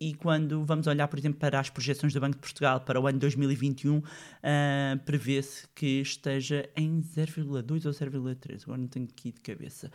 e 0.00 0.14
quando 0.14 0.64
vamos 0.64 0.86
olhar, 0.86 1.06
por 1.06 1.18
exemplo, 1.18 1.38
para 1.38 1.60
as 1.60 1.70
projeções 1.70 2.12
do 2.12 2.20
Banco 2.20 2.34
de 2.34 2.40
Portugal 2.40 2.80
para 2.80 3.00
o 3.00 3.06
ano 3.06 3.18
2021, 3.18 3.98
uh, 3.98 4.02
prevê-se 5.04 5.68
que 5.74 6.00
esteja 6.00 6.68
em 6.76 7.00
0,2 7.00 7.86
ou 7.86 7.92
0,3, 7.92 8.62
agora 8.64 8.78
não 8.78 8.88
tenho 8.88 9.06
aqui 9.06 9.32
de 9.32 9.40
cabeça. 9.40 9.90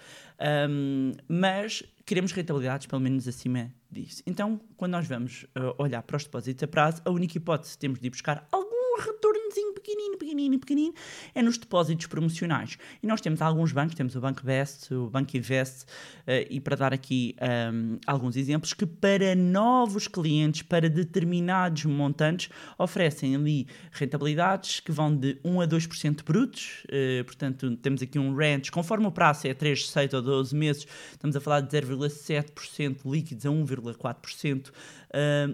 Um, 0.70 1.12
mas 1.28 1.84
queremos 2.06 2.32
rentabilidades 2.32 2.88
pelo 2.88 3.02
menos 3.02 3.28
acima 3.28 3.74
disso. 3.92 4.24
Então, 4.26 4.62
quando 4.76 4.94
nós 4.94 5.08
vamos 5.08 5.44
uh, 5.44 5.74
olhar 5.78 6.02
para 6.04 6.18
os 6.18 6.24
depósitos 6.24 6.64
a 6.64 6.68
prazo, 6.68 7.02
a 7.04 7.12
única 7.12 7.38
hipótese 7.38 7.74
que 7.74 7.80
temos 7.80 8.00
de 8.00 8.08
ir 8.08 8.12
buscar 8.12 8.48
algum 8.52 8.77
retornozinho 9.00 9.74
pequenino, 9.74 10.18
pequenino, 10.18 10.60
pequenino, 10.60 10.94
é 11.34 11.42
nos 11.42 11.58
depósitos 11.58 12.08
promocionais. 12.08 12.77
E 13.01 13.08
nós 13.08 13.22
temos 13.22 13.42
alguns 13.42 13.72
bancos, 13.72 13.96
temos 13.96 14.16
o 14.16 14.22
Banco 14.22 14.44
Best, 14.44 14.94
o 14.94 15.10
Banco 15.10 15.36
Invest, 15.36 15.86
eh, 16.25 16.48
e 16.50 16.60
para 16.60 16.75
dar 16.75 16.94
aqui 16.94 17.36
um, 17.72 17.98
alguns 18.06 18.36
exemplos, 18.36 18.74
que 18.74 18.86
para 18.86 19.36
novos 19.36 20.08
clientes, 20.08 20.62
para 20.62 20.89
determinados 20.89 21.86
montantes, 21.86 22.50
oferecem 22.77 23.36
ali 23.36 23.68
rentabilidades 23.92 24.80
que 24.80 24.92
vão 24.92 25.16
de 25.16 25.39
1 25.44 25.62
a 25.62 25.68
2% 25.68 26.24
brutos, 26.24 26.84
eh, 26.89 27.24
portanto 27.24 27.75
temos 27.77 28.01
aqui 28.01 28.20
um 28.20 28.36
range, 28.36 28.72
conforme 28.72 29.08
o 29.08 29.12
prazo 29.12 29.48
é 29.48 29.54
3, 29.54 29.89
6 29.89 30.13
ou 30.13 30.22
12 30.22 30.56
meses, 30.56 30.88
estamos 31.12 31.36
a 31.36 31.39
falar 31.39 31.62
de 31.62 31.70
0,7% 31.70 33.06
líquidos 33.06 33.46
a 33.46 33.50
1,4% 33.50 34.70
uh, 34.70 34.74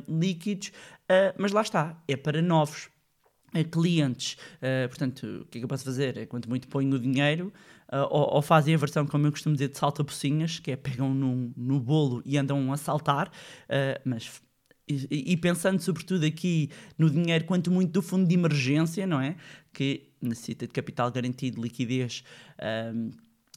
líquidos, 0.08 0.72
mas 1.38 1.52
lá 1.52 1.62
está, 1.62 2.02
é 2.08 2.16
para 2.16 2.42
novos 2.42 2.90
clientes. 3.62 4.38
Uh, 4.58 4.88
portanto, 4.88 5.42
o 5.42 5.46
que 5.46 5.58
é 5.58 5.60
que 5.60 5.66
eu 5.66 5.68
posso 5.68 5.84
fazer? 5.84 6.18
É 6.18 6.26
quanto 6.26 6.50
muito 6.50 6.68
ponho 6.70 6.96
o 6.96 7.00
dinheiro, 7.00 7.52
uh, 7.92 8.08
ou, 8.10 8.36
ou 8.36 8.42
fazem 8.42 8.74
a 8.74 8.78
versão, 8.78 9.06
como 9.06 9.28
eu 9.28 9.32
costumo 9.32 9.54
dizer, 9.54 9.68
de 9.68 9.78
salta-pocinhas, 9.78 10.60
que 10.60 10.72
é 10.72 10.76
pegam 10.76 11.14
no, 11.14 11.52
no 11.58 11.80
bolo 11.80 12.22
e 12.26 12.38
andam 12.38 12.72
a 12.72 12.78
saltar, 12.78 13.28
uh, 13.28 14.02
mas 14.06 14.42
e, 14.88 15.32
e 15.32 15.38
pensando 15.38 15.80
sobretudo 15.82 16.26
aqui 16.26 16.70
no 16.98 17.10
dinheiro, 17.10 17.46
quanto 17.46 17.72
muito 17.72 17.92
do 17.92 18.02
fundo 18.02 18.28
de 18.28 18.34
emergência, 18.34 19.08
não 19.08 19.20
é? 19.20 19.36
Que 19.72 20.10
necessita 20.22 20.68
de 20.68 20.74
capital 20.74 21.12
garantido, 21.12 21.62
liquidez 21.62 22.24
um, 22.94 23.12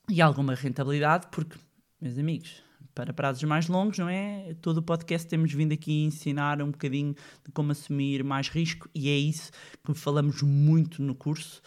e 0.08 0.20
alguma 0.20 0.54
rentabilidade, 0.54 1.26
porque, 1.32 1.56
meus 2.00 2.18
amigos, 2.18 2.62
para 2.96 3.12
prazos 3.12 3.44
mais 3.44 3.68
longos, 3.68 3.98
não 3.98 4.08
é? 4.08 4.56
Todo 4.62 4.78
o 4.78 4.82
podcast 4.82 5.28
temos 5.28 5.52
vindo 5.52 5.72
aqui 5.72 6.04
ensinar 6.04 6.62
um 6.62 6.70
bocadinho 6.70 7.14
de 7.44 7.52
como 7.52 7.70
assumir 7.70 8.24
mais 8.24 8.48
risco 8.48 8.88
e 8.94 9.10
é 9.10 9.16
isso 9.16 9.52
que 9.84 9.92
falamos 9.92 10.40
muito 10.42 11.02
no 11.02 11.14
curso. 11.14 11.60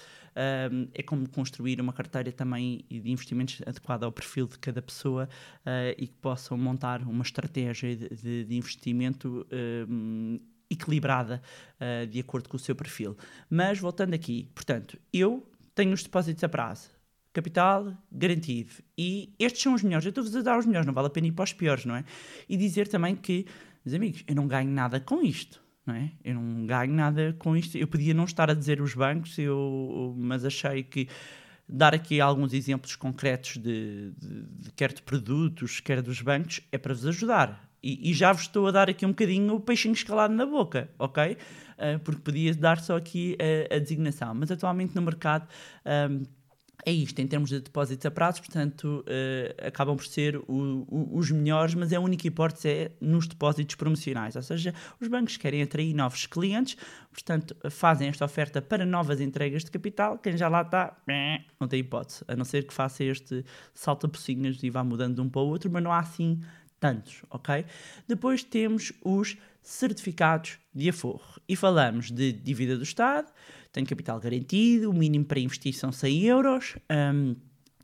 Um, 0.71 0.87
é 0.93 1.03
como 1.03 1.29
construir 1.29 1.79
uma 1.79 1.93
carteira 1.93 2.31
também 2.31 2.83
de 2.89 3.11
investimentos 3.11 3.61
adequada 3.65 4.05
ao 4.05 4.11
perfil 4.11 4.47
de 4.47 4.57
cada 4.57 4.81
pessoa 4.81 5.29
uh, 5.65 5.93
e 5.97 6.07
que 6.07 6.15
possam 6.15 6.57
montar 6.57 7.03
uma 7.03 7.23
estratégia 7.23 7.95
de, 7.95 8.09
de, 8.09 8.45
de 8.45 8.55
investimento 8.55 9.45
um, 9.87 10.39
equilibrada 10.69 11.41
uh, 11.75 12.07
de 12.07 12.19
acordo 12.19 12.49
com 12.49 12.57
o 12.57 12.59
seu 12.59 12.75
perfil. 12.75 13.15
Mas 13.49 13.77
voltando 13.77 14.15
aqui, 14.15 14.49
portanto, 14.55 14.97
eu 15.13 15.47
tenho 15.75 15.93
os 15.93 16.01
depósitos 16.01 16.43
a 16.43 16.49
prazo 16.49 16.98
capital 17.33 17.93
garantido. 18.11 18.71
E 18.97 19.33
estes 19.39 19.61
são 19.61 19.73
os 19.73 19.83
melhores. 19.83 20.05
Eu 20.05 20.09
estou-vos 20.09 20.35
a 20.35 20.41
dar 20.41 20.57
os 20.57 20.65
melhores, 20.65 20.85
não 20.85 20.93
vale 20.93 21.07
a 21.07 21.11
pena 21.11 21.27
ir 21.27 21.31
para 21.31 21.43
os 21.43 21.53
piores, 21.53 21.85
não 21.85 21.95
é? 21.95 22.03
E 22.47 22.57
dizer 22.57 22.87
também 22.87 23.15
que, 23.15 23.45
meus 23.85 23.95
amigos, 23.95 24.23
eu 24.27 24.35
não 24.35 24.47
ganho 24.47 24.69
nada 24.69 24.99
com 24.99 25.21
isto. 25.21 25.61
Não 25.85 25.95
é? 25.95 26.11
Eu 26.23 26.35
não 26.35 26.65
ganho 26.67 26.93
nada 26.93 27.35
com 27.39 27.55
isto. 27.55 27.77
Eu 27.77 27.87
podia 27.87 28.13
não 28.13 28.25
estar 28.25 28.49
a 28.49 28.53
dizer 28.53 28.81
os 28.81 28.93
bancos, 28.93 29.37
eu, 29.37 30.13
mas 30.17 30.45
achei 30.45 30.83
que 30.83 31.07
dar 31.67 31.93
aqui 31.93 32.19
alguns 32.19 32.53
exemplos 32.53 32.95
concretos 32.95 33.57
de, 33.57 34.11
de, 34.17 34.43
de 34.43 34.71
quer 34.71 34.91
de 34.91 35.01
produtos, 35.01 35.79
quer 35.79 36.01
dos 36.01 36.21
bancos, 36.21 36.61
é 36.71 36.77
para 36.77 36.93
vos 36.93 37.05
ajudar. 37.05 37.69
E, 37.81 38.11
e, 38.11 38.13
já 38.13 38.33
vos 38.33 38.41
estou 38.41 38.67
a 38.67 38.71
dar 38.71 38.89
aqui 38.89 39.05
um 39.05 39.09
bocadinho 39.09 39.55
o 39.55 39.59
peixinho 39.59 39.93
escalado 39.93 40.33
na 40.33 40.45
boca, 40.45 40.89
ok? 40.99 41.33
Uh, 41.33 41.99
porque 42.03 42.21
podia 42.21 42.53
dar 42.53 42.79
só 42.79 42.97
aqui 42.97 43.37
a, 43.39 43.75
a, 43.75 43.79
designação. 43.79 44.35
Mas 44.35 44.51
atualmente 44.51 44.93
no 44.93 45.01
mercado. 45.01 45.47
Um, 45.85 46.23
é 46.85 46.91
isto, 46.91 47.19
em 47.19 47.27
termos 47.27 47.49
de 47.49 47.59
depósitos 47.59 48.05
a 48.05 48.11
prazo, 48.11 48.41
portanto, 48.41 49.03
uh, 49.05 49.67
acabam 49.67 49.95
por 49.95 50.05
ser 50.05 50.37
o, 50.37 50.85
o, 50.87 51.17
os 51.17 51.29
melhores, 51.31 51.75
mas 51.75 51.91
é 51.91 51.97
a 51.97 51.99
única 51.99 52.27
hipótese 52.27 52.69
é 52.69 52.91
nos 53.01 53.27
depósitos 53.27 53.75
promocionais, 53.75 54.35
ou 54.35 54.41
seja, 54.41 54.73
os 54.99 55.07
bancos 55.07 55.37
querem 55.37 55.61
atrair 55.61 55.93
novos 55.93 56.25
clientes, 56.25 56.77
portanto, 57.11 57.55
fazem 57.69 58.07
esta 58.07 58.25
oferta 58.25 58.61
para 58.61 58.85
novas 58.85 59.19
entregas 59.19 59.63
de 59.63 59.71
capital, 59.71 60.17
quem 60.17 60.37
já 60.37 60.47
lá 60.47 60.61
está, 60.61 60.97
não 61.59 61.67
tem 61.67 61.81
hipótese, 61.81 62.23
a 62.27 62.35
não 62.35 62.45
ser 62.45 62.65
que 62.65 62.73
faça 62.73 63.03
este 63.03 63.43
salta-pocinhas 63.73 64.61
e 64.63 64.69
vá 64.69 64.83
mudando 64.83 65.15
de 65.15 65.21
um 65.21 65.29
para 65.29 65.41
o 65.41 65.47
outro, 65.47 65.69
mas 65.71 65.83
não 65.83 65.91
há 65.91 65.99
assim 65.99 66.39
tantos, 66.79 67.23
ok? 67.29 67.65
Depois 68.07 68.43
temos 68.43 68.93
os 69.03 69.37
certificados 69.61 70.57
de 70.73 70.89
aforro, 70.89 71.39
e 71.47 71.55
falamos 71.55 72.09
de 72.09 72.31
dívida 72.31 72.77
do 72.77 72.83
Estado, 72.83 73.31
tem 73.71 73.85
capital 73.85 74.19
garantido, 74.19 74.89
o 74.89 74.93
mínimo 74.93 75.25
para 75.25 75.39
investir 75.39 75.73
são 75.73 75.91
100 75.91 76.23
euros, 76.23 76.75
um, 77.13 77.35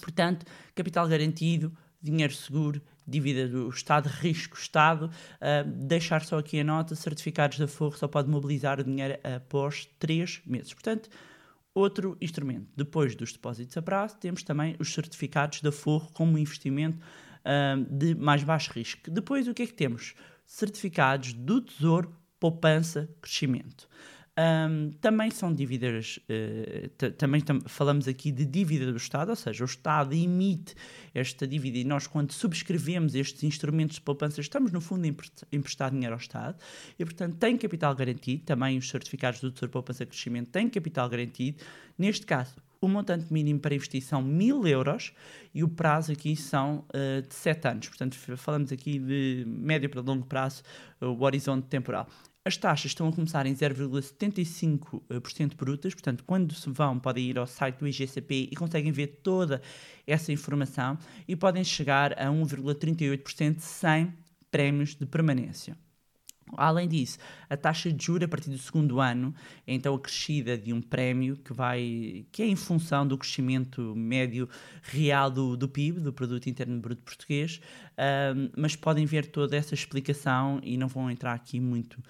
Portanto, 0.00 0.44
capital 0.74 1.08
garantido, 1.08 1.76
dinheiro 2.02 2.34
seguro, 2.34 2.82
dívida 3.06 3.48
do 3.48 3.68
Estado, 3.68 4.08
risco 4.08 4.56
Estado. 4.56 5.10
Uh, 5.36 5.68
deixar 5.86 6.24
só 6.24 6.38
aqui 6.38 6.60
a 6.60 6.64
nota: 6.64 6.94
certificados 6.94 7.56
de 7.56 7.64
aforro 7.64 7.96
só 7.96 8.08
pode 8.08 8.28
mobilizar 8.28 8.80
o 8.80 8.84
dinheiro 8.84 9.18
após 9.22 9.86
3 9.98 10.42
meses. 10.46 10.72
Portanto, 10.72 11.08
outro 11.74 12.16
instrumento. 12.20 12.68
Depois 12.74 13.14
dos 13.14 13.32
depósitos 13.32 13.76
a 13.76 13.82
prazo, 13.82 14.16
temos 14.16 14.42
também 14.42 14.76
os 14.78 14.92
certificados 14.92 15.60
de 15.60 15.68
aforro 15.68 16.10
como 16.12 16.38
investimento 16.38 16.98
uh, 17.44 17.84
de 17.90 18.14
mais 18.14 18.42
baixo 18.42 18.72
risco. 18.72 19.10
Depois, 19.10 19.46
o 19.46 19.54
que 19.54 19.62
é 19.62 19.66
que 19.66 19.74
temos? 19.74 20.14
Certificados 20.44 21.32
do 21.32 21.60
Tesouro, 21.60 22.14
poupança, 22.40 23.08
crescimento. 23.20 23.88
Um, 24.38 24.90
também 25.00 25.30
são 25.30 25.54
dívidas, 25.54 26.18
uh, 26.28 27.10
também 27.12 27.40
tam 27.40 27.58
falamos 27.62 28.06
aqui 28.06 28.30
de 28.30 28.44
dívida 28.44 28.92
do 28.92 28.98
Estado, 28.98 29.30
ou 29.30 29.36
seja, 29.36 29.64
o 29.64 29.66
Estado 29.66 30.14
emite 30.14 30.74
esta 31.14 31.46
dívida 31.46 31.78
e 31.78 31.84
nós, 31.84 32.06
quando 32.06 32.32
subscrevemos 32.32 33.14
estes 33.14 33.42
instrumentos 33.44 33.96
de 33.96 34.02
poupança, 34.02 34.42
estamos, 34.42 34.72
no 34.72 34.80
fundo, 34.82 35.06
a 35.06 35.56
emprestar 35.56 35.90
dinheiro 35.90 36.14
ao 36.14 36.20
Estado 36.20 36.58
e, 36.98 37.04
portanto, 37.04 37.36
tem 37.36 37.56
capital 37.56 37.94
garantido. 37.94 38.44
Também 38.44 38.76
os 38.76 38.90
certificados 38.90 39.40
do 39.40 39.50
Tesouro 39.50 39.72
Poupança 39.72 40.04
Crescimento 40.04 40.50
têm 40.50 40.68
capital 40.68 41.08
garantido. 41.08 41.64
Neste 41.96 42.26
caso, 42.26 42.56
o 42.78 42.88
montante 42.88 43.32
mínimo 43.32 43.58
para 43.58 43.74
investir 43.74 44.02
são 44.02 44.20
mil 44.20 44.66
euros 44.66 45.14
e 45.54 45.64
o 45.64 45.68
prazo 45.68 46.12
aqui 46.12 46.36
são 46.36 46.84
uh, 46.90 47.26
de 47.26 47.34
7 47.34 47.68
anos. 47.68 47.88
Portanto, 47.88 48.14
falamos 48.36 48.70
aqui 48.70 48.98
de 48.98 49.44
médio 49.46 49.88
para 49.88 50.02
longo 50.02 50.26
prazo, 50.26 50.62
uh, 51.00 51.06
o 51.06 51.22
horizonte 51.22 51.68
temporal. 51.68 52.06
As 52.46 52.56
taxas 52.56 52.92
estão 52.92 53.08
a 53.08 53.12
começar 53.12 53.44
em 53.44 53.52
0,75% 53.52 55.56
brutas, 55.56 55.92
portanto, 55.92 56.22
quando 56.24 56.54
se 56.54 56.70
vão, 56.70 56.96
podem 56.96 57.24
ir 57.24 57.38
ao 57.38 57.46
site 57.46 57.78
do 57.78 57.88
IGCP 57.88 58.50
e 58.52 58.54
conseguem 58.54 58.92
ver 58.92 59.18
toda 59.20 59.60
essa 60.06 60.30
informação 60.30 60.96
e 61.26 61.34
podem 61.34 61.64
chegar 61.64 62.12
a 62.12 62.26
1,38% 62.26 63.58
sem 63.58 64.14
prémios 64.48 64.94
de 64.94 65.04
permanência. 65.06 65.76
Além 66.56 66.86
disso, 66.86 67.18
a 67.50 67.56
taxa 67.56 67.92
de 67.92 68.04
juros 68.04 68.26
a 68.26 68.28
partir 68.28 68.50
do 68.50 68.58
segundo 68.58 69.00
ano 69.00 69.34
é 69.66 69.74
então 69.74 69.92
acrescida 69.96 70.56
de 70.56 70.72
um 70.72 70.80
prémio 70.80 71.36
que 71.38 71.52
vai 71.52 72.26
que 72.30 72.44
é 72.44 72.46
em 72.46 72.54
função 72.54 73.04
do 73.04 73.18
crescimento 73.18 73.92
médio 73.96 74.48
real 74.82 75.32
do, 75.32 75.56
do 75.56 75.68
PIB, 75.68 75.98
do 75.98 76.12
Produto 76.12 76.48
Interno 76.48 76.78
Bruto 76.78 77.02
Português, 77.02 77.60
um, 77.98 78.50
mas 78.56 78.76
podem 78.76 79.04
ver 79.04 79.26
toda 79.26 79.56
essa 79.56 79.74
explicação 79.74 80.60
e 80.62 80.76
não 80.76 80.86
vão 80.86 81.10
entrar 81.10 81.32
aqui 81.32 81.58
muito 81.58 82.00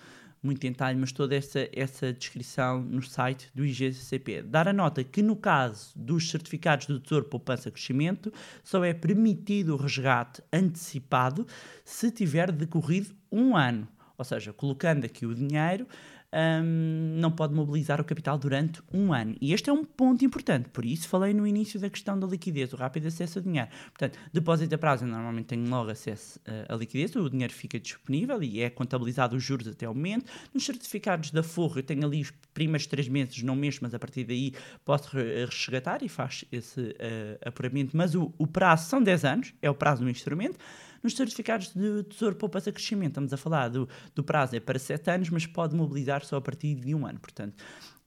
muito 0.42 0.60
detalhe, 0.60 0.98
mas 0.98 1.12
toda 1.12 1.34
essa, 1.34 1.68
essa 1.72 2.12
descrição 2.12 2.80
no 2.80 3.02
site 3.02 3.50
do 3.54 3.64
IGCP. 3.64 4.42
Dar 4.42 4.68
a 4.68 4.72
nota 4.72 5.02
que, 5.02 5.22
no 5.22 5.36
caso 5.36 5.92
dos 5.96 6.30
certificados 6.30 6.86
do 6.86 7.00
Tesouro 7.00 7.24
Poupança 7.26 7.70
Crescimento, 7.70 8.32
só 8.62 8.84
é 8.84 8.94
permitido 8.94 9.74
o 9.74 9.76
resgate 9.76 10.42
antecipado 10.52 11.46
se 11.84 12.10
tiver 12.10 12.52
decorrido 12.52 13.14
um 13.30 13.56
ano. 13.56 13.88
Ou 14.18 14.24
seja, 14.24 14.52
colocando 14.52 15.04
aqui 15.04 15.26
o 15.26 15.34
dinheiro, 15.34 15.86
hum, 16.32 17.16
não 17.18 17.30
pode 17.30 17.54
mobilizar 17.54 18.00
o 18.00 18.04
capital 18.04 18.38
durante 18.38 18.82
um 18.92 19.12
ano. 19.12 19.36
E 19.40 19.52
este 19.52 19.70
é 19.70 19.72
um 19.72 19.84
ponto 19.84 20.24
importante, 20.24 20.68
por 20.68 20.84
isso 20.84 21.08
falei 21.08 21.32
no 21.32 21.46
início 21.46 21.78
da 21.80 21.88
questão 21.90 22.18
da 22.18 22.26
liquidez, 22.26 22.72
o 22.72 22.76
rápido 22.76 23.06
acesso 23.06 23.38
ao 23.38 23.44
dinheiro. 23.44 23.68
Portanto, 23.86 24.18
depósito 24.32 24.74
a 24.74 24.78
prazo, 24.78 25.06
normalmente 25.06 25.46
tenho 25.46 25.68
logo 25.68 25.90
acesso 25.90 26.38
eh, 26.46 26.66
à 26.68 26.74
liquidez, 26.76 27.14
o 27.16 27.28
dinheiro 27.30 27.52
fica 27.52 27.78
disponível 27.78 28.42
e 28.42 28.60
é 28.60 28.70
contabilizado 28.70 29.36
os 29.36 29.42
juros 29.42 29.68
até 29.68 29.88
o 29.88 29.94
momento. 29.94 30.30
Nos 30.52 30.64
certificados 30.64 31.30
da 31.30 31.42
Forro, 31.42 31.78
eu 31.78 31.82
tenho 31.82 32.04
ali 32.04 32.22
os 32.22 32.32
primeiros 32.52 32.86
três 32.86 33.08
meses, 33.08 33.42
não 33.42 33.54
mês, 33.56 33.78
mas 33.80 33.94
a 33.94 33.98
partir 33.98 34.24
daí 34.24 34.52
posso 34.84 35.16
re- 35.16 35.44
resgatar 35.44 36.02
e 36.02 36.08
faz 36.08 36.44
esse 36.50 36.94
eh, 36.98 37.38
apuramento. 37.44 37.96
Mas 37.96 38.14
o, 38.14 38.32
o 38.38 38.46
prazo 38.46 38.88
são 38.88 39.02
10 39.02 39.24
anos, 39.24 39.54
é 39.60 39.70
o 39.70 39.74
prazo 39.74 40.02
do 40.04 40.10
instrumento. 40.10 40.58
Nos 41.06 41.14
certificados 41.14 41.72
de 41.72 42.02
Tesouro 42.02 42.34
Poupança 42.34 42.72
Crescimento, 42.72 43.10
estamos 43.10 43.32
a 43.32 43.36
falar 43.36 43.68
do, 43.68 43.88
do 44.12 44.24
prazo 44.24 44.56
é 44.56 44.58
para 44.58 44.76
7 44.76 45.08
anos, 45.08 45.30
mas 45.30 45.46
pode 45.46 45.72
mobilizar 45.72 46.24
só 46.24 46.34
a 46.34 46.40
partir 46.40 46.74
de 46.74 46.92
um 46.96 47.06
ano. 47.06 47.20
Portanto, 47.20 47.62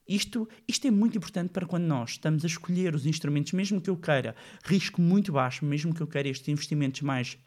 isto, 0.06 0.46
isto 0.68 0.86
é 0.86 0.90
muito 0.90 1.16
importante 1.16 1.48
para 1.48 1.64
quando 1.64 1.84
nós 1.84 2.10
estamos 2.10 2.44
a 2.44 2.46
escolher 2.46 2.94
os 2.94 3.06
instrumentos, 3.06 3.52
mesmo 3.52 3.80
que 3.80 3.88
eu 3.88 3.96
queira 3.96 4.36
risco 4.64 5.00
muito 5.00 5.32
baixo, 5.32 5.64
mesmo 5.64 5.94
que 5.94 6.02
eu 6.02 6.06
queira 6.06 6.28
estes 6.28 6.46
investimentos 6.48 7.00
mais 7.00 7.38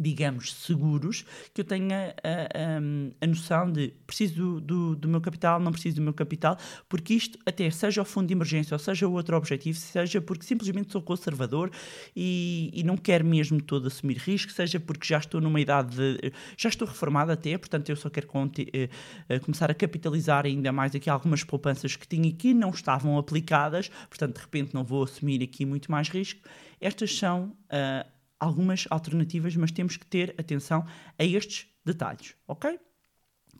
digamos, 0.00 0.54
seguros, 0.54 1.26
que 1.52 1.60
eu 1.60 1.64
tenha 1.64 2.14
a, 2.24 2.30
a, 2.30 3.24
a 3.24 3.26
noção 3.26 3.70
de 3.70 3.92
preciso 4.06 4.58
do, 4.60 4.96
do, 4.96 5.06
meu 5.06 5.20
capital, 5.20 5.60
não 5.60 5.70
preciso 5.70 5.96
do 5.96 6.02
meu 6.02 6.14
capital, 6.14 6.56
porque 6.88 7.12
isto, 7.12 7.38
até 7.44 7.70
seja 7.70 8.00
o 8.00 8.04
fundo 8.04 8.28
de 8.28 8.32
emergência 8.32 8.74
ou 8.74 8.78
seja 8.78 9.06
outro 9.06 9.36
objetivo, 9.36 9.76
seja 9.78 10.18
porque 10.20 10.44
simplesmente 10.44 10.90
sou 10.90 11.02
conservador 11.02 11.70
e, 12.16 12.70
e 12.72 12.82
não 12.82 12.96
quero 12.96 13.26
mesmo 13.26 13.60
todo 13.60 13.88
assumir 13.88 14.16
risco, 14.16 14.50
seja 14.50 14.80
porque 14.80 15.06
já 15.06 15.18
estou 15.18 15.38
numa 15.38 15.60
idade, 15.60 15.94
de, 15.94 16.32
já 16.56 16.70
estou 16.70 16.88
reformado 16.88 17.30
até, 17.30 17.58
portanto 17.58 17.90
eu 17.90 17.96
só 17.96 18.08
quero 18.08 18.26
eh, 18.72 18.88
eh, 19.28 19.38
começar 19.40 19.70
a 19.70 19.74
capitalizar 19.74 20.46
ainda 20.46 20.72
mais 20.72 20.94
aqui 20.94 21.10
algumas 21.10 21.44
poupanças 21.44 21.94
que 21.94 22.08
tinha 22.08 22.28
e 22.28 22.32
que 22.32 22.54
não 22.54 22.70
estavam 22.70 23.18
aplicadas, 23.18 23.90
portanto 24.08 24.36
de 24.36 24.40
repente 24.40 24.72
não 24.72 24.82
vou 24.82 25.02
assumir 25.02 25.42
aqui 25.42 25.66
muito 25.66 25.90
mais 25.90 26.08
risco. 26.08 26.40
Estas 26.80 27.14
são 27.14 27.54
ah, 27.68 28.06
algumas 28.40 28.86
alternativas, 28.90 29.54
mas 29.54 29.70
temos 29.70 29.96
que 29.96 30.06
ter 30.06 30.34
atenção 30.38 30.84
a 31.18 31.24
estes 31.24 31.68
detalhes, 31.84 32.34
ok? 32.48 32.80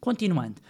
Continuando, 0.00 0.60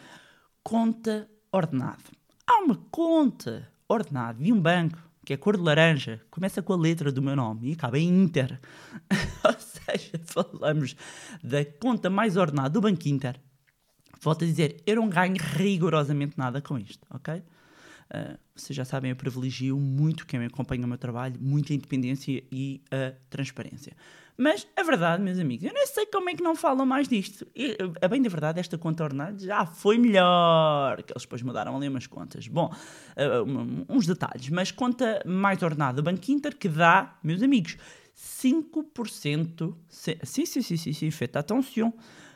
conta 0.62 1.30
ordenado. 1.52 2.02
Há 2.46 2.58
uma 2.58 2.76
conta 2.90 3.70
ordenada 3.88 4.42
de 4.42 4.52
um 4.52 4.60
banco 4.60 4.98
que 5.24 5.32
é 5.32 5.36
cor 5.36 5.56
de 5.56 5.62
laranja, 5.62 6.20
começa 6.30 6.60
com 6.60 6.72
a 6.72 6.76
letra 6.76 7.12
do 7.12 7.22
meu 7.22 7.36
nome 7.36 7.68
e 7.68 7.72
acaba 7.72 7.98
em 7.98 8.08
Inter. 8.08 8.58
Ou 9.44 9.54
seja, 9.58 10.20
falamos 10.24 10.96
da 11.42 11.64
conta 11.64 12.10
mais 12.10 12.36
ordenada 12.36 12.70
do 12.70 12.80
Banco 12.80 13.06
Inter. 13.06 13.40
Volto 14.20 14.44
a 14.44 14.46
dizer, 14.46 14.82
eu 14.86 14.96
não 14.96 15.08
ganho 15.08 15.36
rigorosamente 15.38 16.36
nada 16.36 16.60
com 16.60 16.78
isto, 16.78 17.06
ok? 17.10 17.42
Uh, 18.12 18.36
vocês 18.54 18.76
já 18.76 18.84
sabem, 18.84 19.10
eu 19.10 19.16
privilegio 19.16 19.78
muito 19.78 20.26
quem 20.26 20.40
me 20.40 20.46
acompanha 20.46 20.84
o 20.84 20.88
meu 20.88 20.98
trabalho, 20.98 21.36
muita 21.40 21.72
independência 21.72 22.42
e 22.50 22.82
a 22.90 23.12
transparência. 23.30 23.96
Mas 24.36 24.66
a 24.74 24.82
verdade, 24.82 25.22
meus 25.22 25.38
amigos, 25.38 25.64
eu 25.66 25.72
nem 25.72 25.86
sei 25.86 26.06
como 26.06 26.30
é 26.30 26.34
que 26.34 26.42
não 26.42 26.56
falam 26.56 26.86
mais 26.86 27.06
disto. 27.06 27.46
E, 27.54 27.76
a 28.00 28.08
bem 28.08 28.20
da 28.22 28.28
verdade, 28.28 28.58
esta 28.58 28.76
conta 28.78 29.04
ordenada 29.04 29.38
já 29.38 29.66
foi 29.66 29.98
melhor, 29.98 31.02
que 31.02 31.12
eles 31.12 31.22
depois 31.22 31.42
mudaram 31.42 31.76
ali 31.76 31.86
umas 31.88 32.06
contas. 32.06 32.48
Bom, 32.48 32.72
uh, 32.72 33.84
uns 33.88 34.06
detalhes, 34.06 34.48
mas 34.48 34.70
conta 34.72 35.22
mais 35.26 35.62
ordenada 35.62 35.96
do 35.96 36.02
Banco 36.02 36.30
Inter 36.32 36.56
que 36.56 36.68
dá, 36.68 37.18
meus 37.22 37.42
amigos, 37.42 37.76
5%, 38.14 39.76
se- 39.88 40.18
sim, 40.24 40.46
sim, 40.46 40.62
sim, 40.62 40.76
sim, 40.76 40.92
sim, 40.92 41.10
faites 41.10 41.36
attention, 41.36 41.92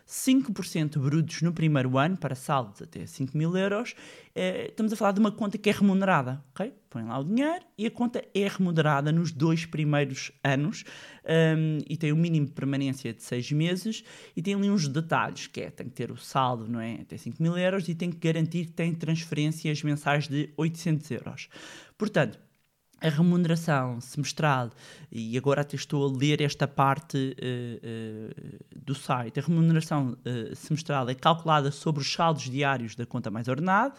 5% 0.07 0.99
brutos 0.99 1.41
no 1.41 1.53
primeiro 1.53 1.97
ano, 1.97 2.17
para 2.17 2.35
saldos 2.35 2.83
até 2.83 3.07
5 3.07 3.37
mil 3.37 3.57
euros, 3.57 3.95
eh, 4.35 4.67
estamos 4.69 4.93
a 4.93 4.97
falar 4.97 5.13
de 5.13 5.21
uma 5.21 5.33
conta 5.33 5.57
que 5.57 5.71
é 5.71 5.73
remunerada, 5.73 6.45
ok? 6.51 6.75
Põem 6.91 7.05
lá 7.07 7.19
o 7.19 7.25
dinheiro 7.25 7.65
e 7.77 7.87
a 7.87 7.91
conta 7.91 8.23
é 8.35 8.47
remunerada 8.47 9.11
nos 9.11 9.33
dois 9.33 9.65
primeiros 9.65 10.31
anos 10.43 10.85
hum, 11.25 11.79
e 11.89 11.97
tem 11.97 12.13
um 12.13 12.17
mínimo 12.17 12.47
de 12.47 12.53
permanência 12.53 13.13
de 13.15 13.23
6 13.23 13.53
meses 13.53 14.05
e 14.37 14.43
tem 14.43 14.55
ali 14.55 14.71
uns 14.71 14.87
detalhes, 14.87 15.47
que 15.47 15.63
é, 15.63 15.71
tem 15.71 15.89
que 15.89 15.95
ter 15.95 16.11
o 16.11 16.17
saldo, 16.17 16.69
não 16.69 16.81
é? 16.81 17.01
Até 17.01 17.17
5 17.17 17.43
mil 17.43 17.57
euros 17.57 17.89
e 17.89 17.95
tem 17.95 18.11
que 18.11 18.19
garantir 18.19 18.67
que 18.67 18.73
tem 18.73 18.95
transferências 18.95 19.83
mensais 19.83 20.29
de 20.29 20.51
800 20.57 21.11
euros. 21.11 21.49
Portanto, 21.97 22.39
a 23.05 23.11
remuneração 23.11 24.01
semestral, 24.01 24.71
e 25.13 25.37
agora 25.37 25.61
até 25.61 25.77
estou 25.77 26.09
a 26.09 26.19
ler 26.19 26.41
esta 26.41 26.67
parte 26.67 27.37
eh, 27.39 27.79
eh, 27.83 28.59
do 28.75 28.95
site, 28.95 29.39
a 29.39 29.43
remuneração 29.43 30.17
eh, 30.25 30.53
semestral 30.55 31.11
é 31.11 31.15
calculada 31.15 31.71
sobre 31.71 32.01
os 32.01 32.11
saldos 32.11 32.45
diários 32.45 32.97
da 32.97 33.05
conta 33.05 33.31
mais 33.31 33.47
ordenada 33.47 33.93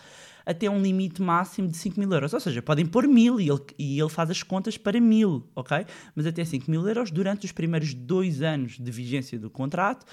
até 0.44 0.70
um 0.70 0.82
limite 0.82 1.22
máximo 1.22 1.68
de 1.68 1.76
5 1.76 2.00
mil 2.00 2.12
euros. 2.12 2.32
Ou 2.32 2.40
seja, 2.40 2.62
podem 2.62 2.86
pôr 2.86 3.08
mil 3.08 3.40
e 3.40 3.50
ele, 3.50 3.62
e 3.80 4.00
ele 4.00 4.10
faz 4.10 4.30
as 4.30 4.44
contas 4.44 4.78
para 4.78 5.00
mil, 5.02 5.44
ok? 5.56 5.86
Mas 6.16 6.28
até 6.28 6.46
5 6.46 6.70
mil 6.70 6.88
euros 6.88 7.10
durante 7.10 7.46
os 7.46 7.52
primeiros 7.52 7.96
dois 7.96 8.44
anos 8.44 8.78
de 8.78 8.92
vigência 8.92 9.40
do 9.40 9.50
contrato. 9.50 10.06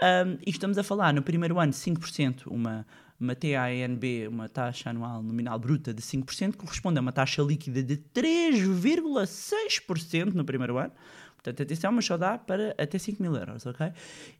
Ahm, 0.00 0.36
e 0.46 0.50
estamos 0.50 0.76
a 0.76 0.82
falar 0.82 1.14
no 1.14 1.22
primeiro 1.22 1.58
ano 1.58 1.72
5%, 1.72 2.46
uma 2.48 2.86
uma 3.20 3.34
TANB, 3.34 4.28
uma 4.28 4.48
taxa 4.48 4.90
anual 4.90 5.20
nominal 5.22 5.58
bruta 5.58 5.92
de 5.92 6.00
5%, 6.00 6.54
corresponde 6.56 6.98
a 6.98 7.00
uma 7.00 7.10
taxa 7.12 7.42
líquida 7.42 7.82
de 7.82 7.96
3,6% 7.96 10.34
no 10.34 10.44
primeiro 10.44 10.78
ano. 10.78 10.92
Portanto, 11.34 11.62
atenção, 11.62 11.90
mas 11.92 12.04
só 12.04 12.16
dá 12.16 12.36
para 12.36 12.74
até 12.76 12.98
5 12.98 13.22
mil 13.22 13.36
euros, 13.36 13.64
ok? 13.64 13.92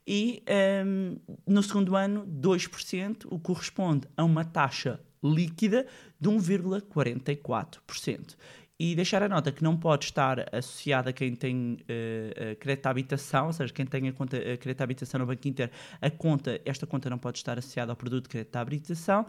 E 0.06 0.42
ehm, 0.46 1.16
no 1.46 1.62
segundo 1.62 1.94
ano, 1.94 2.26
2%, 2.26 3.26
o 3.26 3.38
que 3.38 3.44
corresponde 3.44 4.08
a 4.16 4.24
uma 4.24 4.44
taxa 4.44 4.98
líquida 5.22 5.86
de 6.20 6.28
1,44%. 6.28 8.36
E 8.80 8.94
deixar 8.94 9.22
a 9.24 9.28
nota 9.28 9.50
que 9.50 9.62
não 9.62 9.76
pode 9.76 10.04
estar 10.04 10.54
associada 10.54 11.10
a 11.10 11.12
quem 11.12 11.34
tem 11.34 11.78
eh, 11.88 12.56
crédito 12.60 12.86
à 12.86 12.90
habitação, 12.90 13.46
ou 13.48 13.52
seja, 13.52 13.72
quem 13.72 13.84
tem 13.84 14.08
a 14.08 14.12
conta 14.12 14.36
a 14.36 14.56
crédito 14.56 14.80
à 14.80 14.84
habitação 14.84 15.18
no 15.18 15.26
Banco 15.26 15.48
Inter, 15.48 15.68
a 16.00 16.10
conta, 16.10 16.60
esta 16.64 16.86
conta 16.86 17.10
não 17.10 17.18
pode 17.18 17.38
estar 17.38 17.58
associada 17.58 17.90
ao 17.90 17.96
produto 17.96 18.24
de 18.24 18.28
crédito 18.28 18.54
à 18.54 18.60
habitação. 18.60 19.26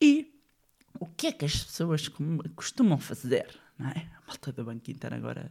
E 0.00 0.32
o 1.00 1.06
que 1.06 1.26
é 1.26 1.32
que 1.32 1.44
as 1.44 1.64
pessoas 1.64 2.08
costumam 2.54 2.96
fazer? 2.96 3.48
Não 3.76 3.88
é? 3.88 4.06
A 4.18 4.28
malta 4.28 4.52
do 4.52 4.64
Banco 4.64 4.88
Inter 4.88 5.14
agora 5.14 5.50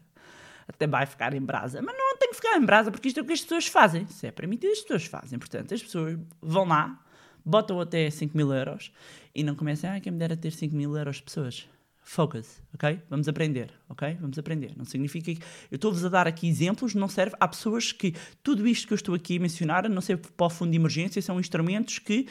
até 0.67 0.87
vai 0.87 1.05
ficar 1.05 1.33
em 1.33 1.41
brasa. 1.41 1.81
Mas 1.81 1.95
não 1.97 2.17
tem 2.17 2.29
que 2.29 2.35
ficar 2.35 2.57
em 2.57 2.65
brasa, 2.65 2.89
porque 2.89 3.09
isto 3.09 3.19
é 3.19 3.23
o 3.23 3.25
que 3.25 3.33
as 3.33 3.41
pessoas 3.41 3.67
fazem. 3.67 4.07
Se 4.07 4.27
é 4.27 4.31
permitido, 4.31 4.71
as 4.71 4.79
pessoas 4.79 5.05
fazem. 5.05 5.37
Portanto, 5.37 5.73
as 5.73 5.83
pessoas 5.83 6.17
vão 6.41 6.65
lá, 6.65 7.03
botam 7.43 7.79
até 7.81 8.09
5 8.09 8.35
mil 8.35 8.53
euros 8.53 8.91
e 9.35 9.43
não 9.43 9.55
começam, 9.55 9.91
ah, 9.91 9.99
quem 9.99 10.11
me 10.11 10.19
dera 10.19 10.37
ter 10.37 10.51
5 10.51 10.73
mil 10.75 10.95
euros 10.97 11.19
pessoas. 11.19 11.67
Focus, 12.03 12.61
ok? 12.73 12.99
Vamos 13.09 13.27
aprender, 13.27 13.71
ok? 13.87 14.17
Vamos 14.19 14.37
aprender. 14.37 14.73
Não 14.75 14.83
significa 14.83 15.33
que. 15.33 15.41
Eu 15.69 15.75
estou-vos 15.75 16.03
a 16.03 16.09
dar 16.09 16.27
aqui 16.27 16.47
exemplos, 16.47 16.95
não 16.95 17.07
serve. 17.07 17.35
Há 17.39 17.47
pessoas 17.47 17.91
que 17.91 18.13
tudo 18.43 18.67
isto 18.67 18.87
que 18.87 18.93
eu 18.93 18.95
estou 18.95 19.15
aqui 19.15 19.37
a 19.37 19.39
mencionar, 19.39 19.87
não 19.87 20.01
serve 20.01 20.23
para 20.35 20.45
o 20.45 20.49
fundo 20.49 20.71
de 20.71 20.77
emergência, 20.77 21.21
são 21.21 21.39
instrumentos 21.39 21.99
que 21.99 22.27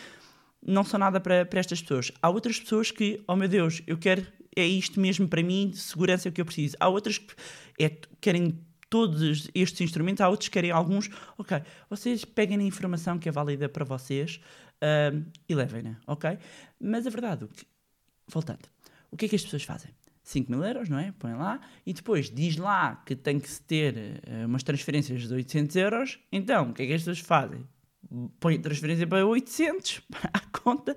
não 0.65 0.85
são 0.85 0.99
nada 0.99 1.21
para, 1.21 1.45
para 1.47 1.61
estas 1.61 1.81
pessoas. 1.81 2.13
Há 2.21 2.29
outras 2.29 2.61
pessoas 2.61 2.91
que, 2.91 3.23
oh 3.27 3.37
meu 3.37 3.49
Deus, 3.49 3.83
eu 3.87 3.97
quero, 3.97 4.27
é 4.55 4.67
isto 4.67 5.01
mesmo 5.01 5.27
para 5.29 5.43
mim, 5.43 5.73
segurança 5.75 6.29
é 6.29 6.31
o 6.31 6.33
que 6.33 6.41
eu 6.41 6.45
preciso. 6.45 6.77
Há 6.79 6.89
outras 6.89 7.19
que 7.19 7.35
é, 7.79 7.89
querem 8.21 8.59
todos 8.91 9.49
estes 9.55 9.81
instrumentos, 9.81 10.21
há 10.21 10.29
outros 10.29 10.49
que 10.49 10.55
querem 10.55 10.73
alguns. 10.73 11.09
Ok, 11.39 11.63
vocês 11.89 12.25
peguem 12.25 12.59
a 12.59 12.63
informação 12.65 13.19
que 13.19 13.29
é 13.29 13.33
válida 13.33 13.69
para 13.69 13.85
vocês 13.85 14.41
ahm, 14.83 15.23
e 15.49 15.55
levem-na, 15.55 15.97
ok? 16.07 16.37
Mas 16.79 17.07
a 17.07 17.11
verdade, 17.11 17.49
voltando, 18.27 18.69
o 19.11 19.17
que 19.17 19.27
é 19.27 19.29
que 19.29 19.37
as 19.37 19.43
pessoas 19.43 19.63
fazem? 19.63 19.91
5 20.23 20.51
mil 20.51 20.65
euros, 20.65 20.89
não 20.89 20.99
é? 20.99 21.13
Põem 21.19 21.35
lá 21.35 21.61
e 21.85 21.93
depois 21.93 22.31
diz 22.31 22.57
lá 22.57 23.03
que 23.05 23.17
tem 23.17 23.41
que 23.41 23.51
se 23.51 23.61
ter 23.63 24.21
eh, 24.27 24.47
umas 24.47 24.63
transferências 24.63 25.27
de 25.27 25.35
800 25.35 25.77
euros. 25.77 26.19
Então, 26.31 26.71
o 26.71 26.73
que 26.73 26.83
é 26.83 26.87
que 26.87 26.93
as 26.93 27.01
pessoas 27.01 27.19
fazem? 27.19 27.67
Põem 28.39 28.59
a 28.59 28.63
transferência 28.63 29.07
para 29.07 29.27
800 29.27 30.01
para 30.11 30.31
a 30.33 30.41
conta 30.59 30.95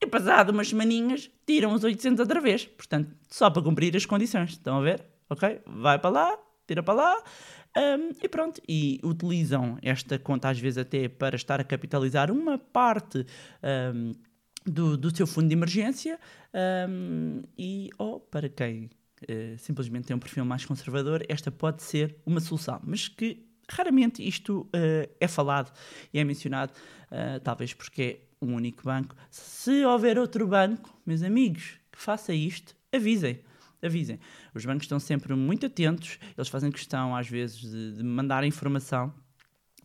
e 0.00 0.06
passado 0.06 0.50
umas 0.50 0.68
semaninhas 0.68 1.30
tiram 1.46 1.72
os 1.72 1.84
800 1.84 2.20
outra 2.20 2.40
vez. 2.40 2.66
Portanto, 2.66 3.14
só 3.28 3.48
para 3.50 3.62
cumprir 3.62 3.96
as 3.96 4.04
condições. 4.04 4.50
Estão 4.50 4.78
a 4.78 4.82
ver? 4.82 5.04
Ok? 5.30 5.60
Vai 5.66 5.98
para 5.98 6.10
lá, 6.10 6.38
tira 6.66 6.82
para 6.82 6.94
lá 6.94 7.16
hum, 7.76 8.10
e 8.22 8.28
pronto. 8.28 8.60
E 8.68 9.00
utilizam 9.02 9.78
esta 9.80 10.18
conta 10.18 10.50
às 10.50 10.58
vezes 10.58 10.78
até 10.78 11.08
para 11.08 11.36
estar 11.36 11.60
a 11.60 11.64
capitalizar 11.64 12.30
uma 12.30 12.58
parte 12.58 13.24
hum, 13.94 14.12
do, 14.64 14.96
do 14.96 15.14
seu 15.14 15.26
fundo 15.26 15.48
de 15.48 15.54
emergência 15.54 16.18
hum, 16.88 17.42
e 17.58 17.90
ou 17.98 18.20
para 18.20 18.48
quem 18.48 18.90
eh, 19.28 19.56
simplesmente 19.58 20.06
tem 20.06 20.16
um 20.16 20.18
perfil 20.18 20.44
mais 20.44 20.64
conservador, 20.64 21.24
esta 21.28 21.50
pode 21.50 21.82
ser 21.82 22.16
uma 22.26 22.40
solução, 22.40 22.80
mas 22.84 23.08
que 23.08 23.44
raramente 23.68 24.26
isto 24.26 24.68
eh, 24.72 25.08
é 25.20 25.28
falado 25.28 25.72
e 26.12 26.18
é 26.18 26.24
mencionado, 26.24 26.72
eh, 27.10 27.38
talvez 27.40 27.72
porque 27.72 28.20
um 28.40 28.54
único 28.54 28.82
banco. 28.84 29.14
Se 29.30 29.84
houver 29.84 30.18
outro 30.18 30.46
banco, 30.46 30.98
meus 31.06 31.22
amigos, 31.22 31.78
que 31.92 31.98
faça 31.98 32.34
isto, 32.34 32.74
avisem. 32.92 33.40
Avisem. 33.80 34.18
Os 34.54 34.64
bancos 34.64 34.84
estão 34.84 35.00
sempre 35.00 35.34
muito 35.34 35.66
atentos, 35.66 36.18
eles 36.36 36.48
fazem 36.48 36.70
questão, 36.70 37.16
às 37.16 37.28
vezes, 37.28 37.58
de, 37.58 37.92
de 37.96 38.02
mandar 38.02 38.44
informação 38.44 39.12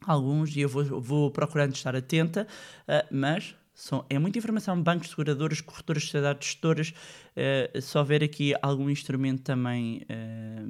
alguns 0.05 0.55
e 0.55 0.61
eu 0.61 0.69
vou, 0.69 1.01
vou 1.01 1.31
procurando 1.31 1.73
estar 1.73 1.95
atenta, 1.95 2.47
ah, 2.87 3.05
mas 3.11 3.55
são, 3.77 4.03
é 4.09 4.17
muita 4.17 4.39
informação, 4.39 4.81
bancos, 4.81 5.11
seguradoras, 5.11 5.61
corretoras, 5.61 6.05
sociedades 6.05 6.47
gestoras, 6.47 6.93
ah, 7.35 7.79
se 7.79 7.95
houver 7.95 8.23
aqui 8.23 8.55
algum 8.59 8.89
instrumento 8.89 9.43
também 9.43 10.01
ah, 10.09 10.63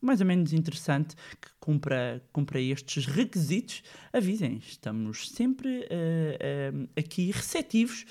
mais 0.00 0.22
ou 0.22 0.26
menos 0.26 0.54
interessante 0.54 1.14
que 1.14 1.50
cumpra, 1.60 2.22
cumpra 2.32 2.58
estes 2.58 3.04
requisitos, 3.04 3.82
avisem, 4.14 4.62
estamos 4.66 5.28
sempre 5.28 5.86
ah, 5.90 6.98
aqui 6.98 7.30
receptivos 7.30 8.06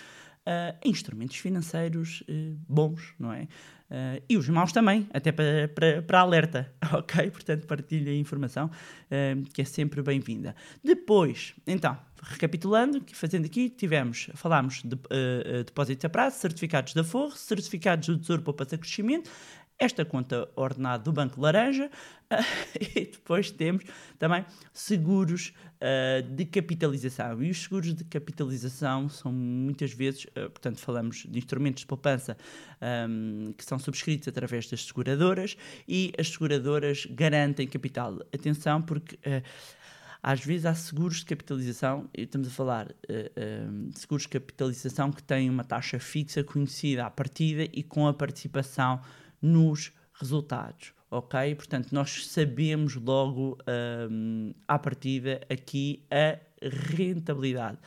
a 0.48 0.76
instrumentos 0.88 1.36
financeiros 1.38 2.24
ah, 2.30 2.34
bons, 2.68 3.14
não 3.20 3.34
é? 3.34 3.48
Ah, 3.90 4.22
e 4.30 4.38
os 4.38 4.48
maus 4.50 4.72
também, 4.72 5.08
até 5.14 5.32
para, 5.32 5.68
para, 5.74 6.02
para 6.02 6.20
alerta, 6.20 6.74
ok? 6.94 7.30
Portanto, 7.32 7.68
partilhe 7.68 8.10
a 8.10 8.16
informação, 8.16 8.70
que 9.54 9.62
é 9.62 9.66
sempre 9.66 10.02
bem-vinda. 10.02 10.56
Depois, 10.84 11.54
então, 11.66 11.98
recapitulando, 12.22 13.04
fazendo 13.14 13.46
aqui, 13.46 13.70
tivemos, 13.70 14.30
falámos 14.34 14.82
de 14.84 14.98
depósitos 15.66 16.04
a 16.06 16.10
prazo, 16.10 16.38
certificados 16.38 16.94
da 16.94 17.04
Forro, 17.04 17.36
certificados 17.36 18.08
do 18.08 18.18
Tesouro 18.18 18.42
Poupança 18.42 18.78
Crescimento, 18.78 19.30
esta 19.80 20.04
conta 20.04 20.50
ordenada 20.56 21.04
do 21.04 21.12
Banco 21.12 21.40
Laranja 21.40 21.90
ah, 22.30 22.44
e 22.80 23.06
depois 23.06 23.52
temos 23.52 23.84
também 24.18 24.44
seguros 24.74 25.54
ah, 25.80 26.22
de 26.22 26.46
capitalização. 26.46 27.42
E 27.44 27.52
os 27.52 27.62
seguros 27.62 27.94
de 27.94 28.04
capitalização 28.04 29.08
são 29.08 29.32
muitas 29.32 29.94
vezes, 29.94 30.26
ah, 30.36 30.50
portanto, 30.50 30.80
falamos 30.80 31.26
de 31.30 31.38
instrumentos 31.38 31.82
de 31.82 31.88
poupança 31.88 32.36
ahm, 32.82 33.52
que 33.54 33.64
são 33.64 33.78
subscritos 33.78 34.28
através 34.28 34.68
das 34.68 34.86
seguradoras 34.86 35.56
e 35.88 36.12
as 36.18 36.30
seguradoras 36.30 37.06
garantem 37.10 37.68
capital. 37.68 38.20
Atenção, 38.34 38.82
porque. 38.82 39.18
ah, 39.26 39.44
às 40.24 40.44
vezes 40.44 40.66
há 40.66 40.74
seguros 40.74 41.18
de 41.18 41.26
capitalização, 41.26 42.10
e 42.14 42.24
estamos 42.24 42.48
a 42.48 42.52
falar 42.52 42.88
eh, 43.08 43.32
de 43.88 44.00
seguros 44.00 44.24
de 44.24 44.30
capitalização 44.30 45.12
que 45.12 45.22
têm 45.24 45.50
uma 45.50 45.64
taxa 45.64 46.00
fixa 46.00 46.44
conhecida 46.44 47.06
à 47.06 47.10
partida 47.10 47.64
e 47.72 47.84
com 47.84 48.08
a 48.08 48.14
participação 48.14 49.00
nos 49.42 49.92
resultados, 50.14 50.94
ok? 51.10 51.56
Portanto, 51.56 51.92
nós 51.92 52.28
sabemos 52.28 52.96
logo 52.96 53.58
hum, 54.10 54.54
à 54.68 54.80
partida 54.80 55.42
aqui 55.50 56.04
a 56.12 56.40
rentabilidade. 56.62 57.78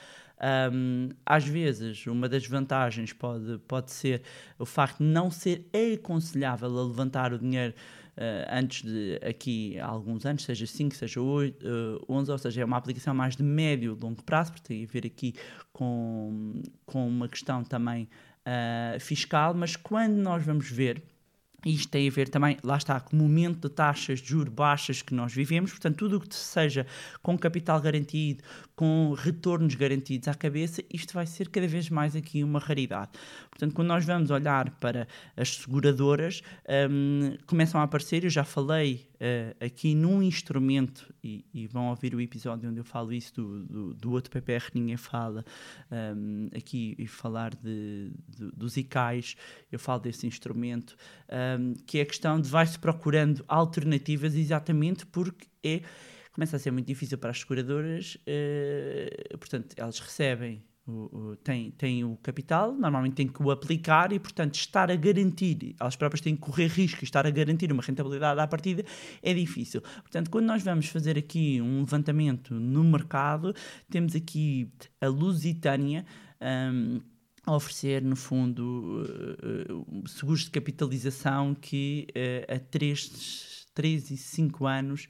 Hum, 0.72 1.10
às 1.26 1.44
vezes, 1.44 2.06
uma 2.06 2.28
das 2.28 2.46
vantagens 2.46 3.12
pode, 3.12 3.58
pode 3.68 3.90
ser 3.90 4.22
o 4.58 4.64
facto 4.64 4.98
de 4.98 5.04
não 5.04 5.30
ser 5.30 5.68
aconselhável 5.94 6.78
a 6.78 6.84
levantar 6.84 7.32
o 7.32 7.38
dinheiro 7.38 7.74
eh, 8.16 8.46
antes 8.50 8.82
de 8.82 9.18
aqui 9.26 9.78
alguns 9.78 10.24
anos, 10.26 10.44
seja 10.44 10.66
5, 10.66 10.94
seja 10.94 11.20
8, 11.20 11.66
eh, 11.66 12.04
11, 12.08 12.32
ou 12.32 12.38
seja, 12.38 12.62
é 12.62 12.64
uma 12.64 12.76
aplicação 12.76 13.14
mais 13.14 13.36
de 13.36 13.42
médio 13.42 13.96
e 13.98 14.02
longo 14.02 14.22
prazo, 14.22 14.52
porque 14.52 14.68
tem 14.68 14.84
a 14.84 14.86
ver 14.86 15.06
aqui 15.06 15.34
com, 15.72 16.62
com 16.86 17.06
uma 17.06 17.28
questão 17.28 17.62
também 17.62 18.08
ah, 18.44 18.96
fiscal, 18.98 19.54
mas 19.54 19.76
quando 19.76 20.14
nós 20.14 20.44
vamos 20.44 20.70
ver 20.70 21.02
isto 21.64 21.88
tem 21.90 22.08
a 22.08 22.10
ver 22.10 22.28
também, 22.28 22.56
lá 22.62 22.76
está, 22.76 22.98
com 23.00 23.16
o 23.16 23.20
momento 23.20 23.68
de 23.68 23.74
taxas 23.74 24.20
de 24.20 24.28
juros 24.28 24.52
baixas 24.52 25.02
que 25.02 25.14
nós 25.14 25.32
vivemos, 25.32 25.70
portanto, 25.70 25.96
tudo 25.96 26.16
o 26.16 26.20
que 26.20 26.34
seja 26.34 26.86
com 27.22 27.38
capital 27.38 27.80
garantido, 27.80 28.42
com 28.74 29.14
retornos 29.16 29.74
garantidos 29.74 30.28
à 30.28 30.34
cabeça, 30.34 30.82
isto 30.92 31.12
vai 31.12 31.26
ser 31.26 31.48
cada 31.48 31.66
vez 31.66 31.90
mais 31.90 32.16
aqui 32.16 32.42
uma 32.42 32.58
raridade. 32.58 33.10
Portanto, 33.60 33.74
quando 33.74 33.88
nós 33.88 34.06
vamos 34.06 34.30
olhar 34.30 34.70
para 34.80 35.06
as 35.36 35.56
seguradoras, 35.56 36.40
hum, 36.90 37.36
começam 37.46 37.78
a 37.78 37.84
aparecer, 37.84 38.24
eu 38.24 38.30
já 38.30 38.42
falei 38.42 39.06
eh, 39.20 39.54
aqui 39.60 39.94
num 39.94 40.22
instrumento, 40.22 41.12
e, 41.22 41.44
e 41.52 41.66
vão 41.66 41.90
ouvir 41.90 42.14
o 42.14 42.20
episódio 42.22 42.70
onde 42.70 42.80
eu 42.80 42.84
falo 42.84 43.12
isso 43.12 43.34
do, 43.34 43.66
do, 43.66 43.94
do 43.94 44.12
outro 44.12 44.30
PPR, 44.30 44.70
ninguém 44.72 44.96
fala, 44.96 45.44
hum, 45.92 46.48
aqui 46.56 46.94
e 46.98 47.06
falar 47.06 47.54
de, 47.54 48.10
de- 48.26 48.50
dos 48.52 48.78
ICAIs, 48.78 49.36
eu 49.70 49.78
falo 49.78 50.00
desse 50.00 50.26
instrumento, 50.26 50.96
hum, 51.58 51.74
que 51.86 51.98
é 51.98 52.02
a 52.02 52.06
questão 52.06 52.40
de 52.40 52.48
vai-se 52.48 52.78
procurando 52.78 53.44
alternativas 53.46 54.34
exatamente 54.34 55.04
porque 55.04 55.46
é, 55.62 55.82
começa 56.32 56.56
a 56.56 56.58
ser 56.58 56.70
muito 56.70 56.86
difícil 56.86 57.18
para 57.18 57.28
as 57.28 57.40
seguradoras, 57.40 58.16
eh, 58.26 59.36
portanto, 59.38 59.74
elas 59.76 59.98
recebem 59.98 60.62
têm, 61.42 61.70
têm 61.72 62.04
o 62.04 62.16
capital, 62.22 62.72
normalmente 62.72 63.14
têm 63.14 63.28
que 63.28 63.42
o 63.42 63.50
aplicar 63.50 64.12
e, 64.12 64.18
portanto, 64.18 64.54
estar 64.54 64.90
a 64.90 64.96
garantir, 64.96 65.74
elas 65.78 65.96
próprias 65.96 66.20
têm 66.20 66.34
que 66.34 66.42
correr 66.42 66.66
risco 66.66 67.04
estar 67.04 67.26
a 67.26 67.30
garantir 67.30 67.72
uma 67.72 67.82
rentabilidade 67.82 68.40
à 68.40 68.46
partida 68.46 68.84
é 69.22 69.34
difícil. 69.34 69.80
Portanto, 69.80 70.30
quando 70.30 70.46
nós 70.46 70.62
vamos 70.62 70.86
fazer 70.86 71.18
aqui 71.18 71.60
um 71.60 71.80
levantamento 71.80 72.54
no 72.54 72.84
mercado, 72.84 73.54
temos 73.90 74.14
aqui 74.14 74.70
a 75.00 75.08
Lusitânia. 75.08 76.04
hum, 76.40 77.00
a 77.46 77.54
oferecer, 77.54 78.02
no 78.02 78.16
fundo, 78.16 79.04
eh, 79.08 79.66
eh, 79.68 80.08
seguros 80.08 80.44
de 80.44 80.50
capitalização 80.50 81.54
que 81.54 82.06
eh, 82.14 82.46
a 82.48 82.58
3, 82.58 83.66
3 83.74 84.10
e 84.10 84.16
5 84.16 84.66
anos 84.66 85.08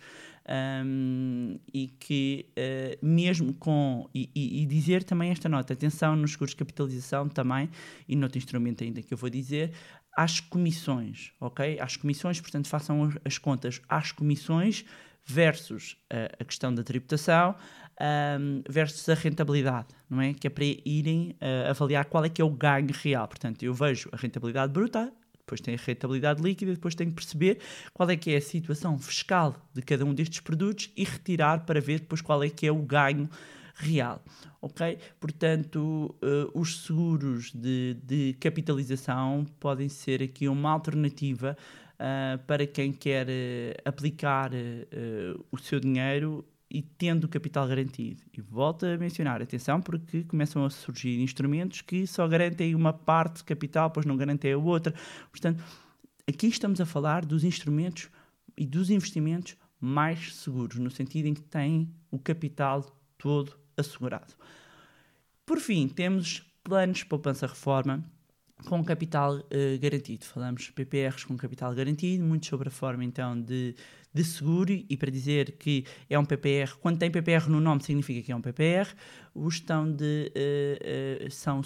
um, 0.51 1.59
e 1.73 1.89
que 1.89 2.47
eh, 2.57 2.99
mesmo 3.03 3.55
com 3.55 4.09
e, 4.15 4.29
e- 4.35 4.63
e 4.63 4.67
dizer 4.67 5.05
também 5.05 5.31
esta 5.31 5.49
nota, 5.49 5.73
atenção 5.73 6.17
nos 6.17 6.33
seguros 6.33 6.51
de 6.51 6.57
capitalização 6.57 7.29
também 7.29 7.69
e 8.09 8.17
noutro 8.17 8.39
instrumento 8.39 8.83
ainda 8.83 9.01
que 9.03 9.15
eu 9.15 9.19
vou 9.19 9.31
dizer, 9.31 9.73
às 10.17 10.41
comissões, 10.41 11.33
ok? 11.41 11.79
Às 11.81 11.97
comissões, 11.97 12.41
portanto 12.41 12.69
façam 12.69 13.05
as- 13.05 13.17
as 13.25 13.39
contas 13.39 13.81
às 13.89 14.11
comissões 14.13 14.85
versus 15.25 15.97
eh, 16.11 16.31
a 16.41 16.45
questão 16.45 16.75
da 16.75 16.83
tributação 16.83 17.55
um, 18.41 18.63
versus 18.69 19.09
a 19.09 19.15
rentabilidade, 19.15 19.89
não 20.09 20.21
é? 20.21 20.33
Que 20.35 20.47
é 20.47 20.51
para 20.51 20.65
irem 20.85 21.37
eh, 21.41 21.67
avaliar 21.69 22.07
qual 22.07 22.25
é 22.25 22.29
que 22.29 22.41
é 22.41 22.45
o 22.45 22.51
ganho 22.51 22.89
real. 22.93 23.29
Portanto, 23.29 23.63
eu 23.63 23.73
vejo 23.75 24.09
a 24.13 24.17
rentabilidade 24.17 24.73
bruta, 24.73 25.13
depois 25.51 25.61
tem 25.61 25.75
a 25.75 25.79
rentabilidade 25.79 26.43
líquida, 26.43 26.73
depois 26.73 26.95
tenho 26.95 27.11
que 27.11 27.17
perceber 27.17 27.59
qual 27.93 28.09
é 28.09 28.17
que 28.17 28.33
é 28.33 28.37
a 28.37 28.41
situação 28.41 28.97
fiscal 28.99 29.57
de 29.75 29.83
cada 29.83 30.05
um 30.05 30.15
destes 30.15 30.41
produtos 30.41 30.91
e 30.97 31.03
retirar 31.03 31.67
para 31.67 31.81
ver 31.81 32.01
depois 32.01 32.21
qual 32.21 32.43
é 32.45 32.49
que 32.49 32.67
é 32.67 32.73
o 32.73 32.83
ganho 32.83 33.29
real, 33.75 34.23
ok? 34.61 34.99
Portanto, 35.19 36.15
eh, 36.23 36.51
os 36.55 36.85
seguros 36.85 37.51
de, 37.53 37.95
de 38.05 38.37
capitalização 38.39 39.47
podem 39.59 39.89
ser 39.89 40.23
aqui 40.23 40.47
uma 40.49 40.71
alternativa 40.71 41.57
ah, 41.99 42.39
para 42.47 42.67
quem 42.67 42.93
quer 42.93 43.27
eh, 43.29 43.77
aplicar 43.85 44.51
o 45.51 45.59
seu 45.59 45.81
dinheiro 45.81 46.45
e 46.71 46.83
tendo 46.83 47.29
capital 47.29 47.67
garantido. 47.67 48.23
E 48.33 48.41
volto 48.41 48.87
a 48.87 48.97
mencionar, 48.97 49.43
atenção, 49.43 49.81
porque 49.81 50.23
começam 50.23 50.65
a 50.65 50.71
surgir 50.71 51.21
instrumentos 51.21 51.81
que 51.81 52.07
só 52.07 52.27
garantem 52.29 52.75
uma 52.75 52.93
parte 52.93 53.39
de 53.39 53.45
capital, 53.45 53.91
pois 53.91 54.07
não 54.07 54.17
garantem 54.17 54.53
a 54.53 54.59
outra. 54.59 54.95
Portanto, 55.31 55.63
aqui 56.29 56.47
estamos 56.47 56.81
a 56.81 56.87
falar 56.87 57.25
dos 57.25 57.43
instrumentos 57.43 58.09
e 58.57 58.65
dos 58.65 58.89
investimentos 58.89 59.57
mais 59.81 60.37
seguros, 60.37 60.79
no 60.79 60.91
sentido 60.91 61.27
em 61.27 61.35
que 61.35 61.43
têm 61.43 61.93
o 62.11 62.19
capital 62.19 62.85
todo 63.19 63.59
assegurado. 63.77 64.35
Por 65.45 65.59
fim, 65.59 65.89
temos 65.89 66.45
planos 66.63 66.99
de 66.99 67.07
poupança-reforma 67.07 68.05
com 68.67 68.85
capital 68.85 69.43
eh, 69.51 69.79
garantido. 69.79 70.25
Falamos 70.25 70.65
de 70.65 70.73
PPRs 70.73 71.25
com 71.25 71.37
capital 71.37 71.75
garantido, 71.75 72.25
muito 72.25 72.47
sobre 72.47 72.69
a 72.69 72.71
forma 72.71 73.05
então 73.05 73.41
de, 73.41 73.75
de 74.13 74.25
seguro 74.25 74.73
e 74.73 74.97
para 74.97 75.11
dizer 75.11 75.53
que 75.53 75.85
é 76.09 76.19
um 76.19 76.25
PPR, 76.25 76.77
quando 76.81 76.99
tem 76.99 77.11
PPR 77.11 77.49
no 77.49 77.61
nome 77.61 77.83
significa 77.83 78.23
que 78.23 78.33
é 78.33 78.37
um 78.37 78.41
PPR, 78.41 78.89
os 79.35 79.55
estão 79.55 79.91
de, 79.91 80.33
eh, 80.35 81.21
eh, 81.23 81.31
são 81.31 81.63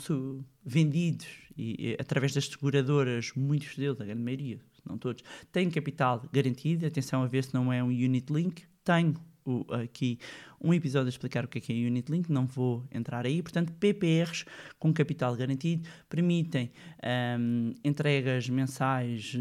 vendidos 0.65 1.27
e, 1.57 1.93
eh, 1.93 1.97
através 2.01 2.35
das 2.35 2.47
seguradoras, 2.47 3.33
muitos 3.35 3.77
deles, 3.77 4.01
a 4.01 4.05
grande 4.05 4.23
maioria, 4.23 4.61
não 4.85 4.99
todos, 4.99 5.23
têm 5.51 5.71
capital 5.71 6.23
garantido, 6.33 6.87
atenção 6.87 7.23
a 7.23 7.27
ver 7.27 7.45
se 7.45 7.55
não 7.55 7.73
é 7.73 7.83
um 7.83 7.89
unit 7.89 8.31
link, 8.33 8.65
tenho 8.85 9.15
o- 9.45 9.65
aqui 9.75 10.19
um 10.61 10.73
episódio 10.73 11.07
a 11.07 11.11
explicar 11.11 11.45
o 11.45 11.49
que 11.49 11.59
é 11.59 11.61
que 11.61 11.73
é 11.73 11.87
Unit 11.87 12.11
Link, 12.11 12.31
não 12.31 12.47
vou 12.47 12.85
entrar 12.91 13.27
aí. 13.27 13.43
Portanto, 13.43 13.73
PPRs 13.75 14.45
com 14.79 14.93
capital 14.93 15.37
garantido 15.37 15.89
permitem 16.09 16.71
ahm, 17.03 17.73
entregas 17.85 18.49
mensais 18.49 19.35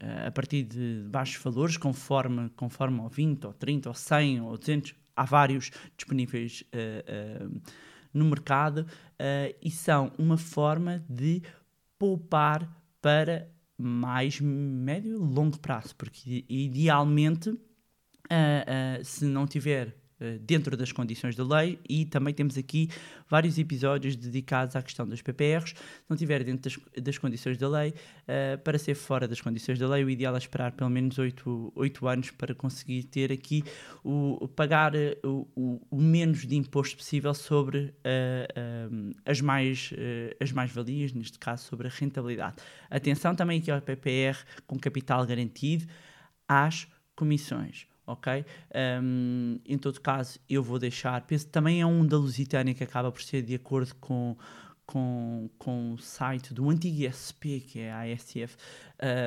eh, 0.00 0.26
a 0.26 0.30
partir 0.30 0.64
de 0.64 1.04
baixos 1.08 1.42
valores, 1.42 1.76
conforme, 1.76 2.50
conforme 2.56 3.00
ao 3.00 3.08
20, 3.08 3.46
ou 3.46 3.52
30, 3.52 3.88
ou 3.88 3.94
100, 3.94 4.40
ou 4.40 4.58
200. 4.58 4.94
Há 5.16 5.24
vários 5.24 5.70
disponíveis 5.96 6.64
eh, 6.72 7.04
eh, 7.06 7.46
no 8.12 8.24
mercado 8.24 8.86
e 9.62 9.70
são 9.70 10.12
uma 10.18 10.36
forma 10.36 11.04
de 11.08 11.42
poupar 11.98 12.68
para 13.00 13.48
mais 13.76 14.40
médio 14.40 15.12
e 15.12 15.16
longo 15.16 15.58
prazo, 15.58 15.94
porque 15.96 16.44
idealmente 16.48 17.56
ah, 18.30 18.98
ah, 19.00 19.04
se 19.04 19.24
não 19.24 19.46
tiver 19.46 19.94
eh, 20.20 20.38
dentro 20.40 20.76
das 20.76 20.92
condições 20.92 21.34
da 21.34 21.44
lei 21.44 21.78
e 21.88 22.04
também 22.06 22.32
temos 22.32 22.56
aqui 22.56 22.88
vários 23.28 23.58
episódios 23.58 24.14
dedicados 24.14 24.76
à 24.76 24.82
questão 24.82 25.06
dos 25.08 25.20
PPRs. 25.20 25.70
Se 25.70 25.76
não 26.08 26.14
estiver 26.14 26.44
dentro 26.44 26.70
das, 26.70 27.02
das 27.04 27.18
condições 27.18 27.58
da 27.58 27.68
lei, 27.68 27.92
eh, 28.28 28.56
para 28.58 28.78
ser 28.78 28.94
fora 28.94 29.26
das 29.26 29.40
condições 29.40 29.76
da 29.78 29.88
lei, 29.88 30.04
o 30.04 30.08
ideal 30.10 30.34
é 30.36 30.38
esperar 30.38 30.70
pelo 30.72 30.88
menos 30.88 31.18
8, 31.18 31.72
oito 31.74 32.06
anos 32.06 32.30
para 32.30 32.54
conseguir 32.54 33.02
ter 33.04 33.32
aqui 33.32 33.64
o, 34.04 34.46
pagar 34.54 34.94
eh, 34.94 35.18
o, 35.24 35.48
o- 35.90 36.00
menos 36.00 36.46
de 36.46 36.54
imposto 36.54 36.96
possível 36.96 37.34
sobre 37.34 37.92
eh, 38.04 38.46
as 39.26 39.40
mais 39.40 39.90
eh, 39.98 40.36
as 40.40 40.52
mais-valias, 40.52 41.12
neste 41.12 41.38
caso 41.40 41.64
sobre 41.64 41.88
a 41.88 41.90
rentabilidade. 41.90 42.56
Atenção 42.88 43.34
também 43.34 43.58
aqui 43.60 43.70
ao 43.70 43.82
PPR 43.82 44.38
com 44.66 44.78
capital 44.78 45.26
garantido 45.26 45.86
às 46.48 46.86
comissões. 47.16 47.86
Ok? 48.06 48.44
Um, 49.02 49.58
em 49.64 49.78
todo 49.78 50.00
caso, 50.00 50.38
eu 50.48 50.62
vou 50.62 50.78
deixar. 50.78 51.20
Penso 51.22 51.46
também 51.48 51.80
é 51.80 51.86
um 51.86 52.06
da 52.06 52.18
Lusitânia 52.18 52.74
que 52.74 52.84
acaba 52.84 53.10
por 53.10 53.22
ser 53.22 53.42
de 53.42 53.54
acordo 53.54 53.94
com, 53.96 54.36
com, 54.86 55.48
com 55.58 55.94
o 55.94 55.98
site 55.98 56.52
do 56.52 56.68
antigo 56.68 57.02
ISP, 57.02 57.60
que 57.60 57.80
é 57.80 57.92
a 57.92 58.02
ASF, 58.02 58.56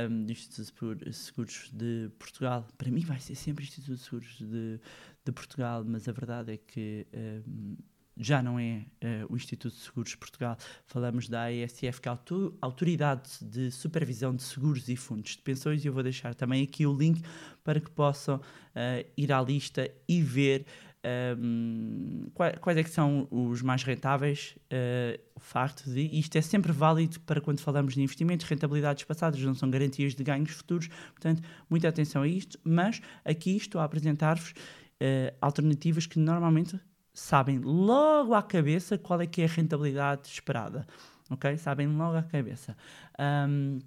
um, 0.10 0.32
Instituto 0.32 1.04
de 1.04 1.14
Seguros 1.14 1.72
de 1.74 2.10
Portugal. 2.20 2.68
Para 2.78 2.92
mim, 2.92 3.02
vai 3.02 3.20
ser 3.20 3.36
sempre 3.36 3.66
Instituto 3.66 3.96
de 3.96 4.04
Seguros 4.04 4.38
de, 4.38 4.80
de 5.26 5.32
Portugal, 5.32 5.84
mas 5.86 6.08
a 6.08 6.12
verdade 6.12 6.54
é 6.54 6.58
que. 6.58 7.08
um, 7.14 7.76
já 8.20 8.42
não 8.42 8.60
é 8.60 8.86
eh, 9.02 9.26
o 9.30 9.36
Instituto 9.36 9.74
de 9.76 9.82
Seguros 9.82 10.16
Portugal, 10.16 10.58
falamos 10.86 11.28
da 11.30 11.46
ASF, 11.46 12.02
que 12.02 12.08
é 12.08 12.12
a 12.12 12.14
Auto- 12.14 12.58
Autoridade 12.62 13.30
de 13.42 13.72
Supervisão 13.72 14.36
de 14.36 14.44
Seguros 14.44 14.88
e 14.90 14.96
Fundos 14.96 15.32
de 15.32 15.42
Pensões, 15.42 15.84
e 15.84 15.88
eu 15.88 15.94
vou 15.94 16.04
deixar 16.04 16.34
também 16.36 16.64
aqui 16.64 16.86
o 16.86 16.96
link 16.98 17.22
para 17.64 17.80
que 17.80 17.90
possam 17.92 18.42
eh, 18.76 19.06
ir 19.18 19.32
à 19.32 19.42
lista 19.42 19.90
e 20.08 20.22
ver 20.22 20.66
ehm, 21.04 22.30
qua- 22.34 22.54
quais, 22.54 22.78
é 22.78 22.84
que 22.84 22.90
são 22.90 23.28
os 23.32 23.62
mais 23.62 23.84
rentáveis. 23.84 24.56
eh, 24.70 25.20
o 25.36 25.40
facto 25.40 25.90
de 25.90 26.02
isto 26.18 26.36
é 26.36 26.42
sempre 26.42 26.72
válido 26.72 27.20
para 27.22 27.40
quando 27.40 27.60
falamos 27.60 27.94
de 27.94 28.02
investimentos, 28.02 28.46
rentabilidades 28.48 29.04
passadas 29.04 29.40
não 29.42 29.54
são 29.54 29.70
garantias 29.70 30.16
de 30.16 30.24
ganhos 30.24 30.52
futuros, 30.52 30.88
portanto, 30.88 31.42
muita 31.70 31.88
atenção 31.88 32.24
a 32.24 32.28
isto, 32.28 32.60
mas 32.64 33.00
aqui 33.24 33.56
estou 33.56 33.80
a 33.80 33.84
apresentar-vos 33.84 34.54
eh, 35.00 35.34
alternativas 35.40 36.06
que 36.08 36.18
normalmente 36.20 36.80
sabem 37.18 37.58
logo 37.58 38.36
à 38.36 38.44
cabeça 38.44 38.96
qual 38.96 39.20
é 39.20 39.26
que 39.26 39.42
é 39.42 39.46
a 39.46 39.48
rentabilidade 39.48 40.28
esperada, 40.28 40.86
ok? 41.32 41.58
Sabem 41.58 41.88
logo 41.88 42.16
à 42.16 42.22
cabeça. 42.22 42.78
Ahm, 43.18 43.80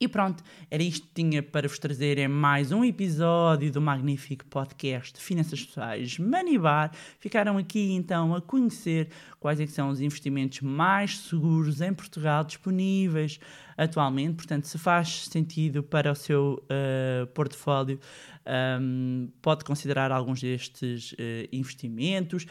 e 0.00 0.08
pronto, 0.08 0.42
era 0.70 0.82
isto 0.82 1.06
que 1.08 1.12
tinha 1.12 1.42
para 1.42 1.68
vos 1.68 1.78
trazer 1.78 2.16
em 2.16 2.26
mais 2.26 2.72
um 2.72 2.82
episódio 2.82 3.70
do 3.70 3.82
magnífico 3.82 4.46
podcast 4.46 5.20
Finanças 5.20 5.62
Pessoais 5.62 6.18
Money 6.18 6.56
Bar. 6.56 6.90
Ficaram 7.18 7.58
aqui 7.58 7.92
então 7.92 8.34
a 8.34 8.40
conhecer 8.40 9.10
quais 9.38 9.60
é 9.60 9.66
são 9.66 9.90
os 9.90 10.00
investimentos 10.00 10.62
mais 10.62 11.18
seguros 11.18 11.82
em 11.82 11.92
Portugal 11.92 12.44
disponíveis 12.44 13.38
atualmente. 13.76 14.36
Portanto, 14.36 14.64
se 14.64 14.78
faz 14.78 15.26
sentido 15.26 15.82
para 15.82 16.12
o 16.12 16.14
seu 16.14 16.64
eh, 16.70 17.28
portfólio, 17.34 18.00
ahm, 18.50 19.28
pode 19.40 19.64
considerar 19.64 20.10
alguns 20.10 20.40
destes 20.40 21.14
eh, 21.18 21.48
investimentos. 21.52 22.46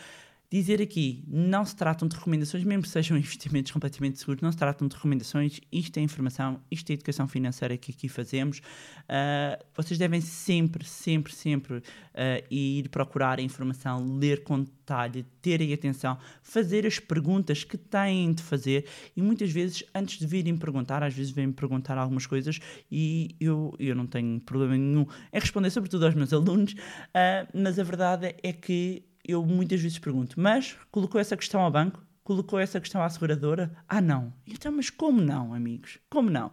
Dizer 0.52 0.82
aqui, 0.82 1.24
não 1.28 1.64
se 1.64 1.76
tratam 1.76 2.08
de 2.08 2.16
recomendações, 2.16 2.64
mesmo 2.64 2.82
que 2.82 2.90
sejam 2.90 3.16
investimentos 3.18 3.72
completamente 3.72 4.18
seguros, 4.18 4.42
não 4.42 4.52
se 4.52 4.58
tratam 4.58 4.88
de 4.88 4.96
recomendações, 4.96 5.60
isto 5.72 5.98
é 5.98 6.02
informação, 6.02 6.60
isto 6.72 6.90
é 6.90 6.94
educação 6.94 7.28
financeira 7.28 7.78
que 7.78 7.92
aqui 7.92 8.10
fazemos. 8.10 8.60
Ah, 9.08 9.60
vocês 9.76 10.00
devem 10.00 10.20
sempre, 10.22 10.84
sempre, 10.84 11.36
sempre 11.36 11.84
ah, 12.16 12.44
ir 12.50 12.90
procurar 12.90 13.38
a 13.38 13.44
informação, 13.44 14.18
ler 14.18 14.42
com 14.42 14.64
detalhe, 14.64 15.24
terem 15.40 15.72
atenção, 15.72 16.18
fazer 16.42 16.84
as 16.88 16.98
perguntas 16.98 17.64
que 17.64 17.78
têm 17.78 18.34
de 18.34 18.42
fazer. 18.42 18.88
E 19.16 19.22
muitas 19.22 19.52
vezes, 19.52 19.84
antes 19.94 20.18
de 20.18 20.26
virem 20.26 20.58
perguntar, 20.58 21.04
às 21.04 21.14
vezes 21.14 21.32
vêm 21.32 21.52
perguntar 21.52 21.96
algumas 21.96 22.26
coisas 22.26 22.60
e 22.92 23.36
eu, 23.40 23.76
eu 23.78 23.94
não 23.94 24.08
tenho 24.08 24.40
problema 24.40 24.76
nenhum 24.76 25.06
em 25.32 25.40
responder, 25.40 25.70
sobretudo 25.70 26.08
aos 26.08 26.16
meus 26.16 26.34
alunos, 26.34 26.74
ah, 27.14 27.48
mas 27.54 27.78
a 27.78 27.84
verdade 27.84 28.36
é 28.42 28.52
que 28.52 29.04
eu 29.30 29.46
muitas 29.46 29.82
vezes 29.82 30.00
pergunto, 30.00 30.39
mas 30.39 30.76
colocou 30.92 31.20
essa 31.20 31.36
questão 31.38 31.62
ao 31.62 31.72
banco? 31.72 32.04
Colocou 32.24 32.60
essa 32.60 32.80
questão 32.80 33.02
à 33.02 33.10
seguradora? 33.10 33.76
Ah, 33.88 34.02
não. 34.02 34.34
Então, 34.46 34.72
mas 34.72 34.89
como 34.89 35.20
não, 35.22 35.54
amigos? 35.54 35.98
Como 36.10 36.30
não? 36.30 36.52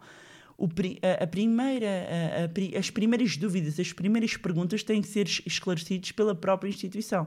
O 0.56 0.66
a, 0.66 1.24
a 1.24 1.26
primeira, 1.26 1.86
a- 1.86 2.76
a 2.76 2.78
as 2.78 2.88
primeiras 2.90 3.36
dúvidas, 3.36 3.78
as 3.78 3.92
primeiras 3.92 4.36
perguntas 4.38 4.82
têm 4.82 5.02
que 5.02 5.08
ser 5.08 5.26
es- 5.26 5.42
esclarecidas 5.44 6.12
pela 6.12 6.34
própria 6.34 6.68
instituição, 6.70 7.26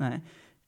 é? 0.00 0.20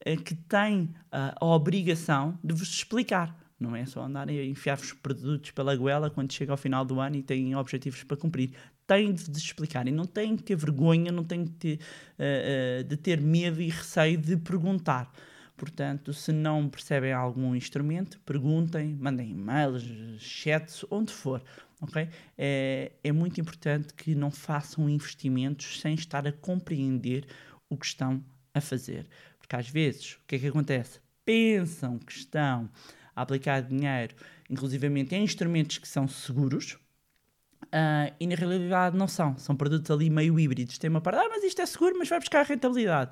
Eh, 0.05 0.15
que 0.17 0.35
tem 0.35 0.93
ah, 1.11 1.33
a 1.41 1.45
obrigação 1.45 2.37
de 2.43 2.53
vos 2.53 2.69
explicar. 2.69 3.35
Não 3.59 3.75
é 3.75 3.85
só 3.85 4.03
andarem 4.03 4.37
a 4.37 4.45
enfiar-vos 4.45 4.91
produtos 4.93 5.49
pela 5.51 5.75
goela 5.75 6.09
quando 6.11 6.31
chega 6.31 6.51
ao 6.51 6.57
final 6.57 6.83
do 6.85 6.99
ano 6.99 7.15
e 7.15 7.23
têm 7.23 7.55
objetivos 7.55 8.03
para 8.03 8.17
cumprir. 8.17 8.51
Têm 8.87 9.13
de 9.13 9.23
vos 9.23 9.37
explicar 9.37 9.87
e 9.87 9.91
não 9.91 10.05
têm 10.05 10.35
de 10.35 10.43
ter 10.43 10.55
vergonha, 10.55 11.11
não 11.11 11.23
têm 11.23 11.43
de 11.43 11.51
ter, 11.51 11.79
ah, 12.19 12.23
ah, 12.79 12.83
de 12.83 12.97
ter 12.97 13.19
medo 13.19 13.61
e 13.61 13.69
receio 13.69 14.17
de 14.17 14.37
perguntar. 14.37 15.11
Portanto, 15.57 16.13
se 16.13 16.31
não 16.31 16.67
percebem 16.67 17.13
algum 17.13 17.55
instrumento, 17.55 18.19
perguntem, 18.25 18.93
mandem 18.93 19.31
e-mails, 19.31 19.83
chats, 20.19 20.85
onde 20.91 21.13
for. 21.13 21.41
ok? 21.79 22.09
É, 22.37 22.91
é 23.03 23.11
muito 23.11 23.39
importante 23.39 23.93
que 23.93 24.13
não 24.13 24.29
façam 24.29 24.89
investimentos 24.89 25.79
sem 25.79 25.93
estar 25.95 26.27
a 26.27 26.31
compreender 26.31 27.25
o 27.69 27.77
que 27.77 27.85
estão 27.85 28.23
a 28.53 28.59
fazer. 28.59 29.07
Porque 29.39 29.55
às 29.55 29.69
vezes, 29.69 30.13
o 30.13 30.19
que 30.27 30.35
é 30.35 30.39
que 30.39 30.47
acontece? 30.47 30.99
Pensam 31.23 31.99
que 31.99 32.11
estão 32.11 32.69
a 33.15 33.21
aplicar 33.21 33.61
dinheiro, 33.61 34.13
inclusivamente 34.49 35.15
em 35.15 35.23
instrumentos 35.23 35.77
que 35.77 35.87
são 35.87 36.07
seguros, 36.07 36.77
ah, 37.71 38.11
e 38.19 38.27
na 38.27 38.35
realidade 38.35 38.97
não 38.97 39.07
são. 39.07 39.37
São 39.37 39.55
produtos 39.55 39.91
ali 39.91 40.09
meio 40.09 40.39
híbridos. 40.39 40.77
Tem 40.77 40.89
uma 40.89 41.01
parte, 41.01 41.19
ah, 41.19 41.29
mas 41.29 41.43
isto 41.43 41.61
é 41.61 41.65
seguro, 41.65 41.95
mas 41.97 42.07
vai 42.07 42.19
buscar 42.19 42.45
rentabilidade. 42.45 43.11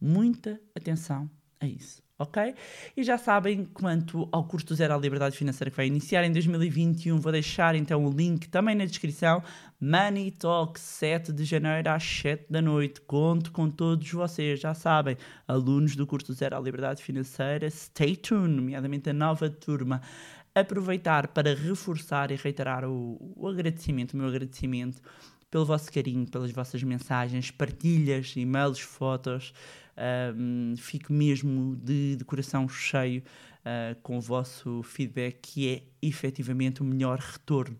Muita 0.00 0.60
atenção 0.74 1.30
a 1.60 1.66
isso, 1.66 2.02
ok? 2.18 2.54
E 2.96 3.02
já 3.02 3.18
sabem, 3.18 3.66
quanto 3.66 4.28
ao 4.32 4.44
curso 4.44 4.74
Zero 4.74 4.94
à 4.94 4.96
Liberdade 4.96 5.36
Financeira 5.36 5.70
que 5.70 5.76
vai 5.76 5.86
iniciar 5.86 6.24
em 6.24 6.32
2021, 6.32 7.20
vou 7.20 7.30
deixar 7.30 7.74
então 7.74 8.04
o 8.04 8.10
link 8.10 8.48
também 8.48 8.74
na 8.74 8.86
descrição. 8.86 9.42
Money 9.78 10.30
Talk, 10.30 10.80
7 10.80 11.32
de 11.32 11.44
janeiro 11.44 11.90
às 11.90 12.02
7 12.02 12.46
da 12.50 12.60
noite. 12.60 13.00
Conto 13.02 13.52
com 13.52 13.70
todos 13.70 14.10
vocês, 14.10 14.58
já 14.58 14.74
sabem, 14.74 15.16
alunos 15.46 15.94
do 15.94 16.06
curso 16.06 16.32
Zero 16.32 16.56
à 16.56 16.60
Liberdade 16.60 17.02
Financeira, 17.02 17.68
stay 17.70 18.16
tuned, 18.16 18.56
nomeadamente 18.56 19.10
a 19.10 19.12
nova 19.12 19.48
turma 19.48 20.00
aproveitar 20.54 21.28
para 21.28 21.54
reforçar 21.54 22.30
e 22.30 22.36
reiterar 22.36 22.84
o, 22.84 23.34
o 23.36 23.48
agradecimento, 23.48 24.14
o 24.14 24.16
meu 24.16 24.28
agradecimento 24.28 25.00
pelo 25.50 25.64
vosso 25.66 25.92
carinho, 25.92 26.26
pelas 26.30 26.52
vossas 26.52 26.82
mensagens, 26.82 27.50
partilhas, 27.50 28.34
e-mails, 28.36 28.80
fotos. 28.80 29.52
Ahm, 29.96 30.76
fico 30.76 31.12
mesmo 31.12 31.76
de, 31.76 32.16
de 32.16 32.24
coração 32.24 32.68
cheio 32.68 33.22
ah, 33.64 33.96
com 34.02 34.16
o 34.16 34.20
vosso 34.20 34.82
feedback, 34.84 35.38
que 35.42 35.68
é 35.68 35.82
efetivamente 36.00 36.80
o 36.82 36.84
melhor 36.84 37.18
retorno. 37.18 37.76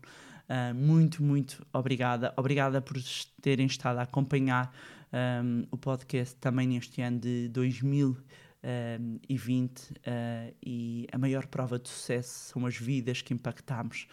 Ah, 0.49 0.73
muito, 0.73 1.23
muito 1.23 1.65
obrigada. 1.71 2.33
Obrigada 2.35 2.81
por 2.81 2.97
terem 3.41 3.65
estado 3.65 3.99
a 3.99 4.03
acompanhar 4.03 4.73
ahm, 5.13 5.63
o 5.71 5.77
podcast 5.77 6.35
também 6.35 6.67
neste 6.67 7.01
ano 7.01 7.19
de 7.19 7.47
2020 7.49 8.50
ah, 8.63 10.51
e 10.63 11.07
a 11.11 11.17
maior 11.17 11.47
prova 11.47 11.79
de 11.79 11.89
sucesso 11.89 12.51
são 12.51 12.65
as 12.65 12.75
vidas 12.75 13.21
que 13.21 13.33
impactamos. 13.33 14.07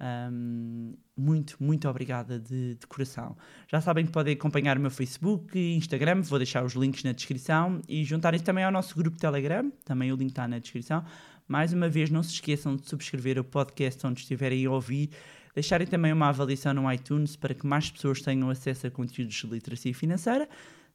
Um, 0.00 0.94
muito, 1.16 1.56
muito 1.58 1.88
obrigada 1.88 2.38
de, 2.38 2.76
de 2.76 2.86
coração. 2.86 3.36
Já 3.66 3.80
sabem 3.80 4.06
que 4.06 4.12
podem 4.12 4.34
acompanhar 4.34 4.76
o 4.78 4.80
meu 4.80 4.90
Facebook 4.90 5.58
e 5.58 5.74
Instagram, 5.74 6.22
vou 6.22 6.38
deixar 6.38 6.64
os 6.64 6.74
links 6.74 7.02
na 7.02 7.12
descrição 7.12 7.80
e 7.88 8.04
juntarem-se 8.04 8.44
também 8.44 8.62
ao 8.62 8.70
nosso 8.70 8.94
grupo 8.94 9.18
Telegram, 9.18 9.72
também 9.84 10.12
o 10.12 10.16
link 10.16 10.30
está 10.30 10.46
na 10.46 10.58
descrição. 10.58 11.04
Mais 11.48 11.72
uma 11.72 11.88
vez, 11.88 12.10
não 12.10 12.22
se 12.22 12.34
esqueçam 12.34 12.76
de 12.76 12.88
subscrever 12.88 13.38
o 13.38 13.44
podcast 13.44 14.06
onde 14.06 14.20
estiverem 14.20 14.64
a 14.66 14.70
ouvir, 14.70 15.10
deixarem 15.54 15.86
também 15.86 16.12
uma 16.12 16.28
avaliação 16.28 16.72
no 16.74 16.92
iTunes 16.92 17.34
para 17.34 17.54
que 17.54 17.66
mais 17.66 17.90
pessoas 17.90 18.20
tenham 18.20 18.48
acesso 18.50 18.86
a 18.86 18.90
conteúdos 18.90 19.34
de 19.34 19.46
literacia 19.46 19.94
financeira. 19.94 20.48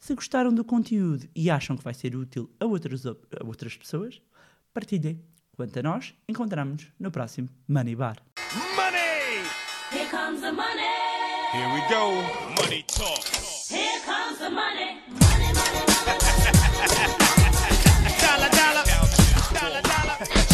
Se 0.04 0.14
gostaram 0.16 0.54
do 0.54 0.66
conteúdo 0.66 1.30
e 1.34 1.50
acham 1.50 1.78
que 1.78 1.84
vai 1.86 1.94
ser 1.94 2.14
útil 2.14 2.54
a 2.60 2.66
outras, 2.66 3.06
a 3.06 3.16
outras 3.46 3.78
pessoas, 3.78 4.22
partilhem. 4.74 5.24
Quanto 5.56 5.80
a 5.80 5.82
nós, 5.82 6.14
encontramos 6.28 6.92
no 7.00 7.10
próximo 7.10 7.48
Money 7.66 7.96
Bar. 7.96 8.18
Money! 8.76 9.48
Here 9.94 10.10
comes 10.12 10.42
the 10.42 10.52
money! 10.52 10.82
Here 11.54 11.70
we 11.74 11.80
go! 11.88 12.16
Money 12.62 12.84
talk! 12.84 13.24
Here 13.70 14.02
comes 14.04 14.40
the 14.40 14.50
money! 14.50 15.00
Money, 15.08 15.54
money, 15.54 15.86
money, 15.88 16.18
money, 16.20 16.36
money, 16.84 17.08
money, 17.14 17.48
money, 17.48 17.78
money 20.28 20.53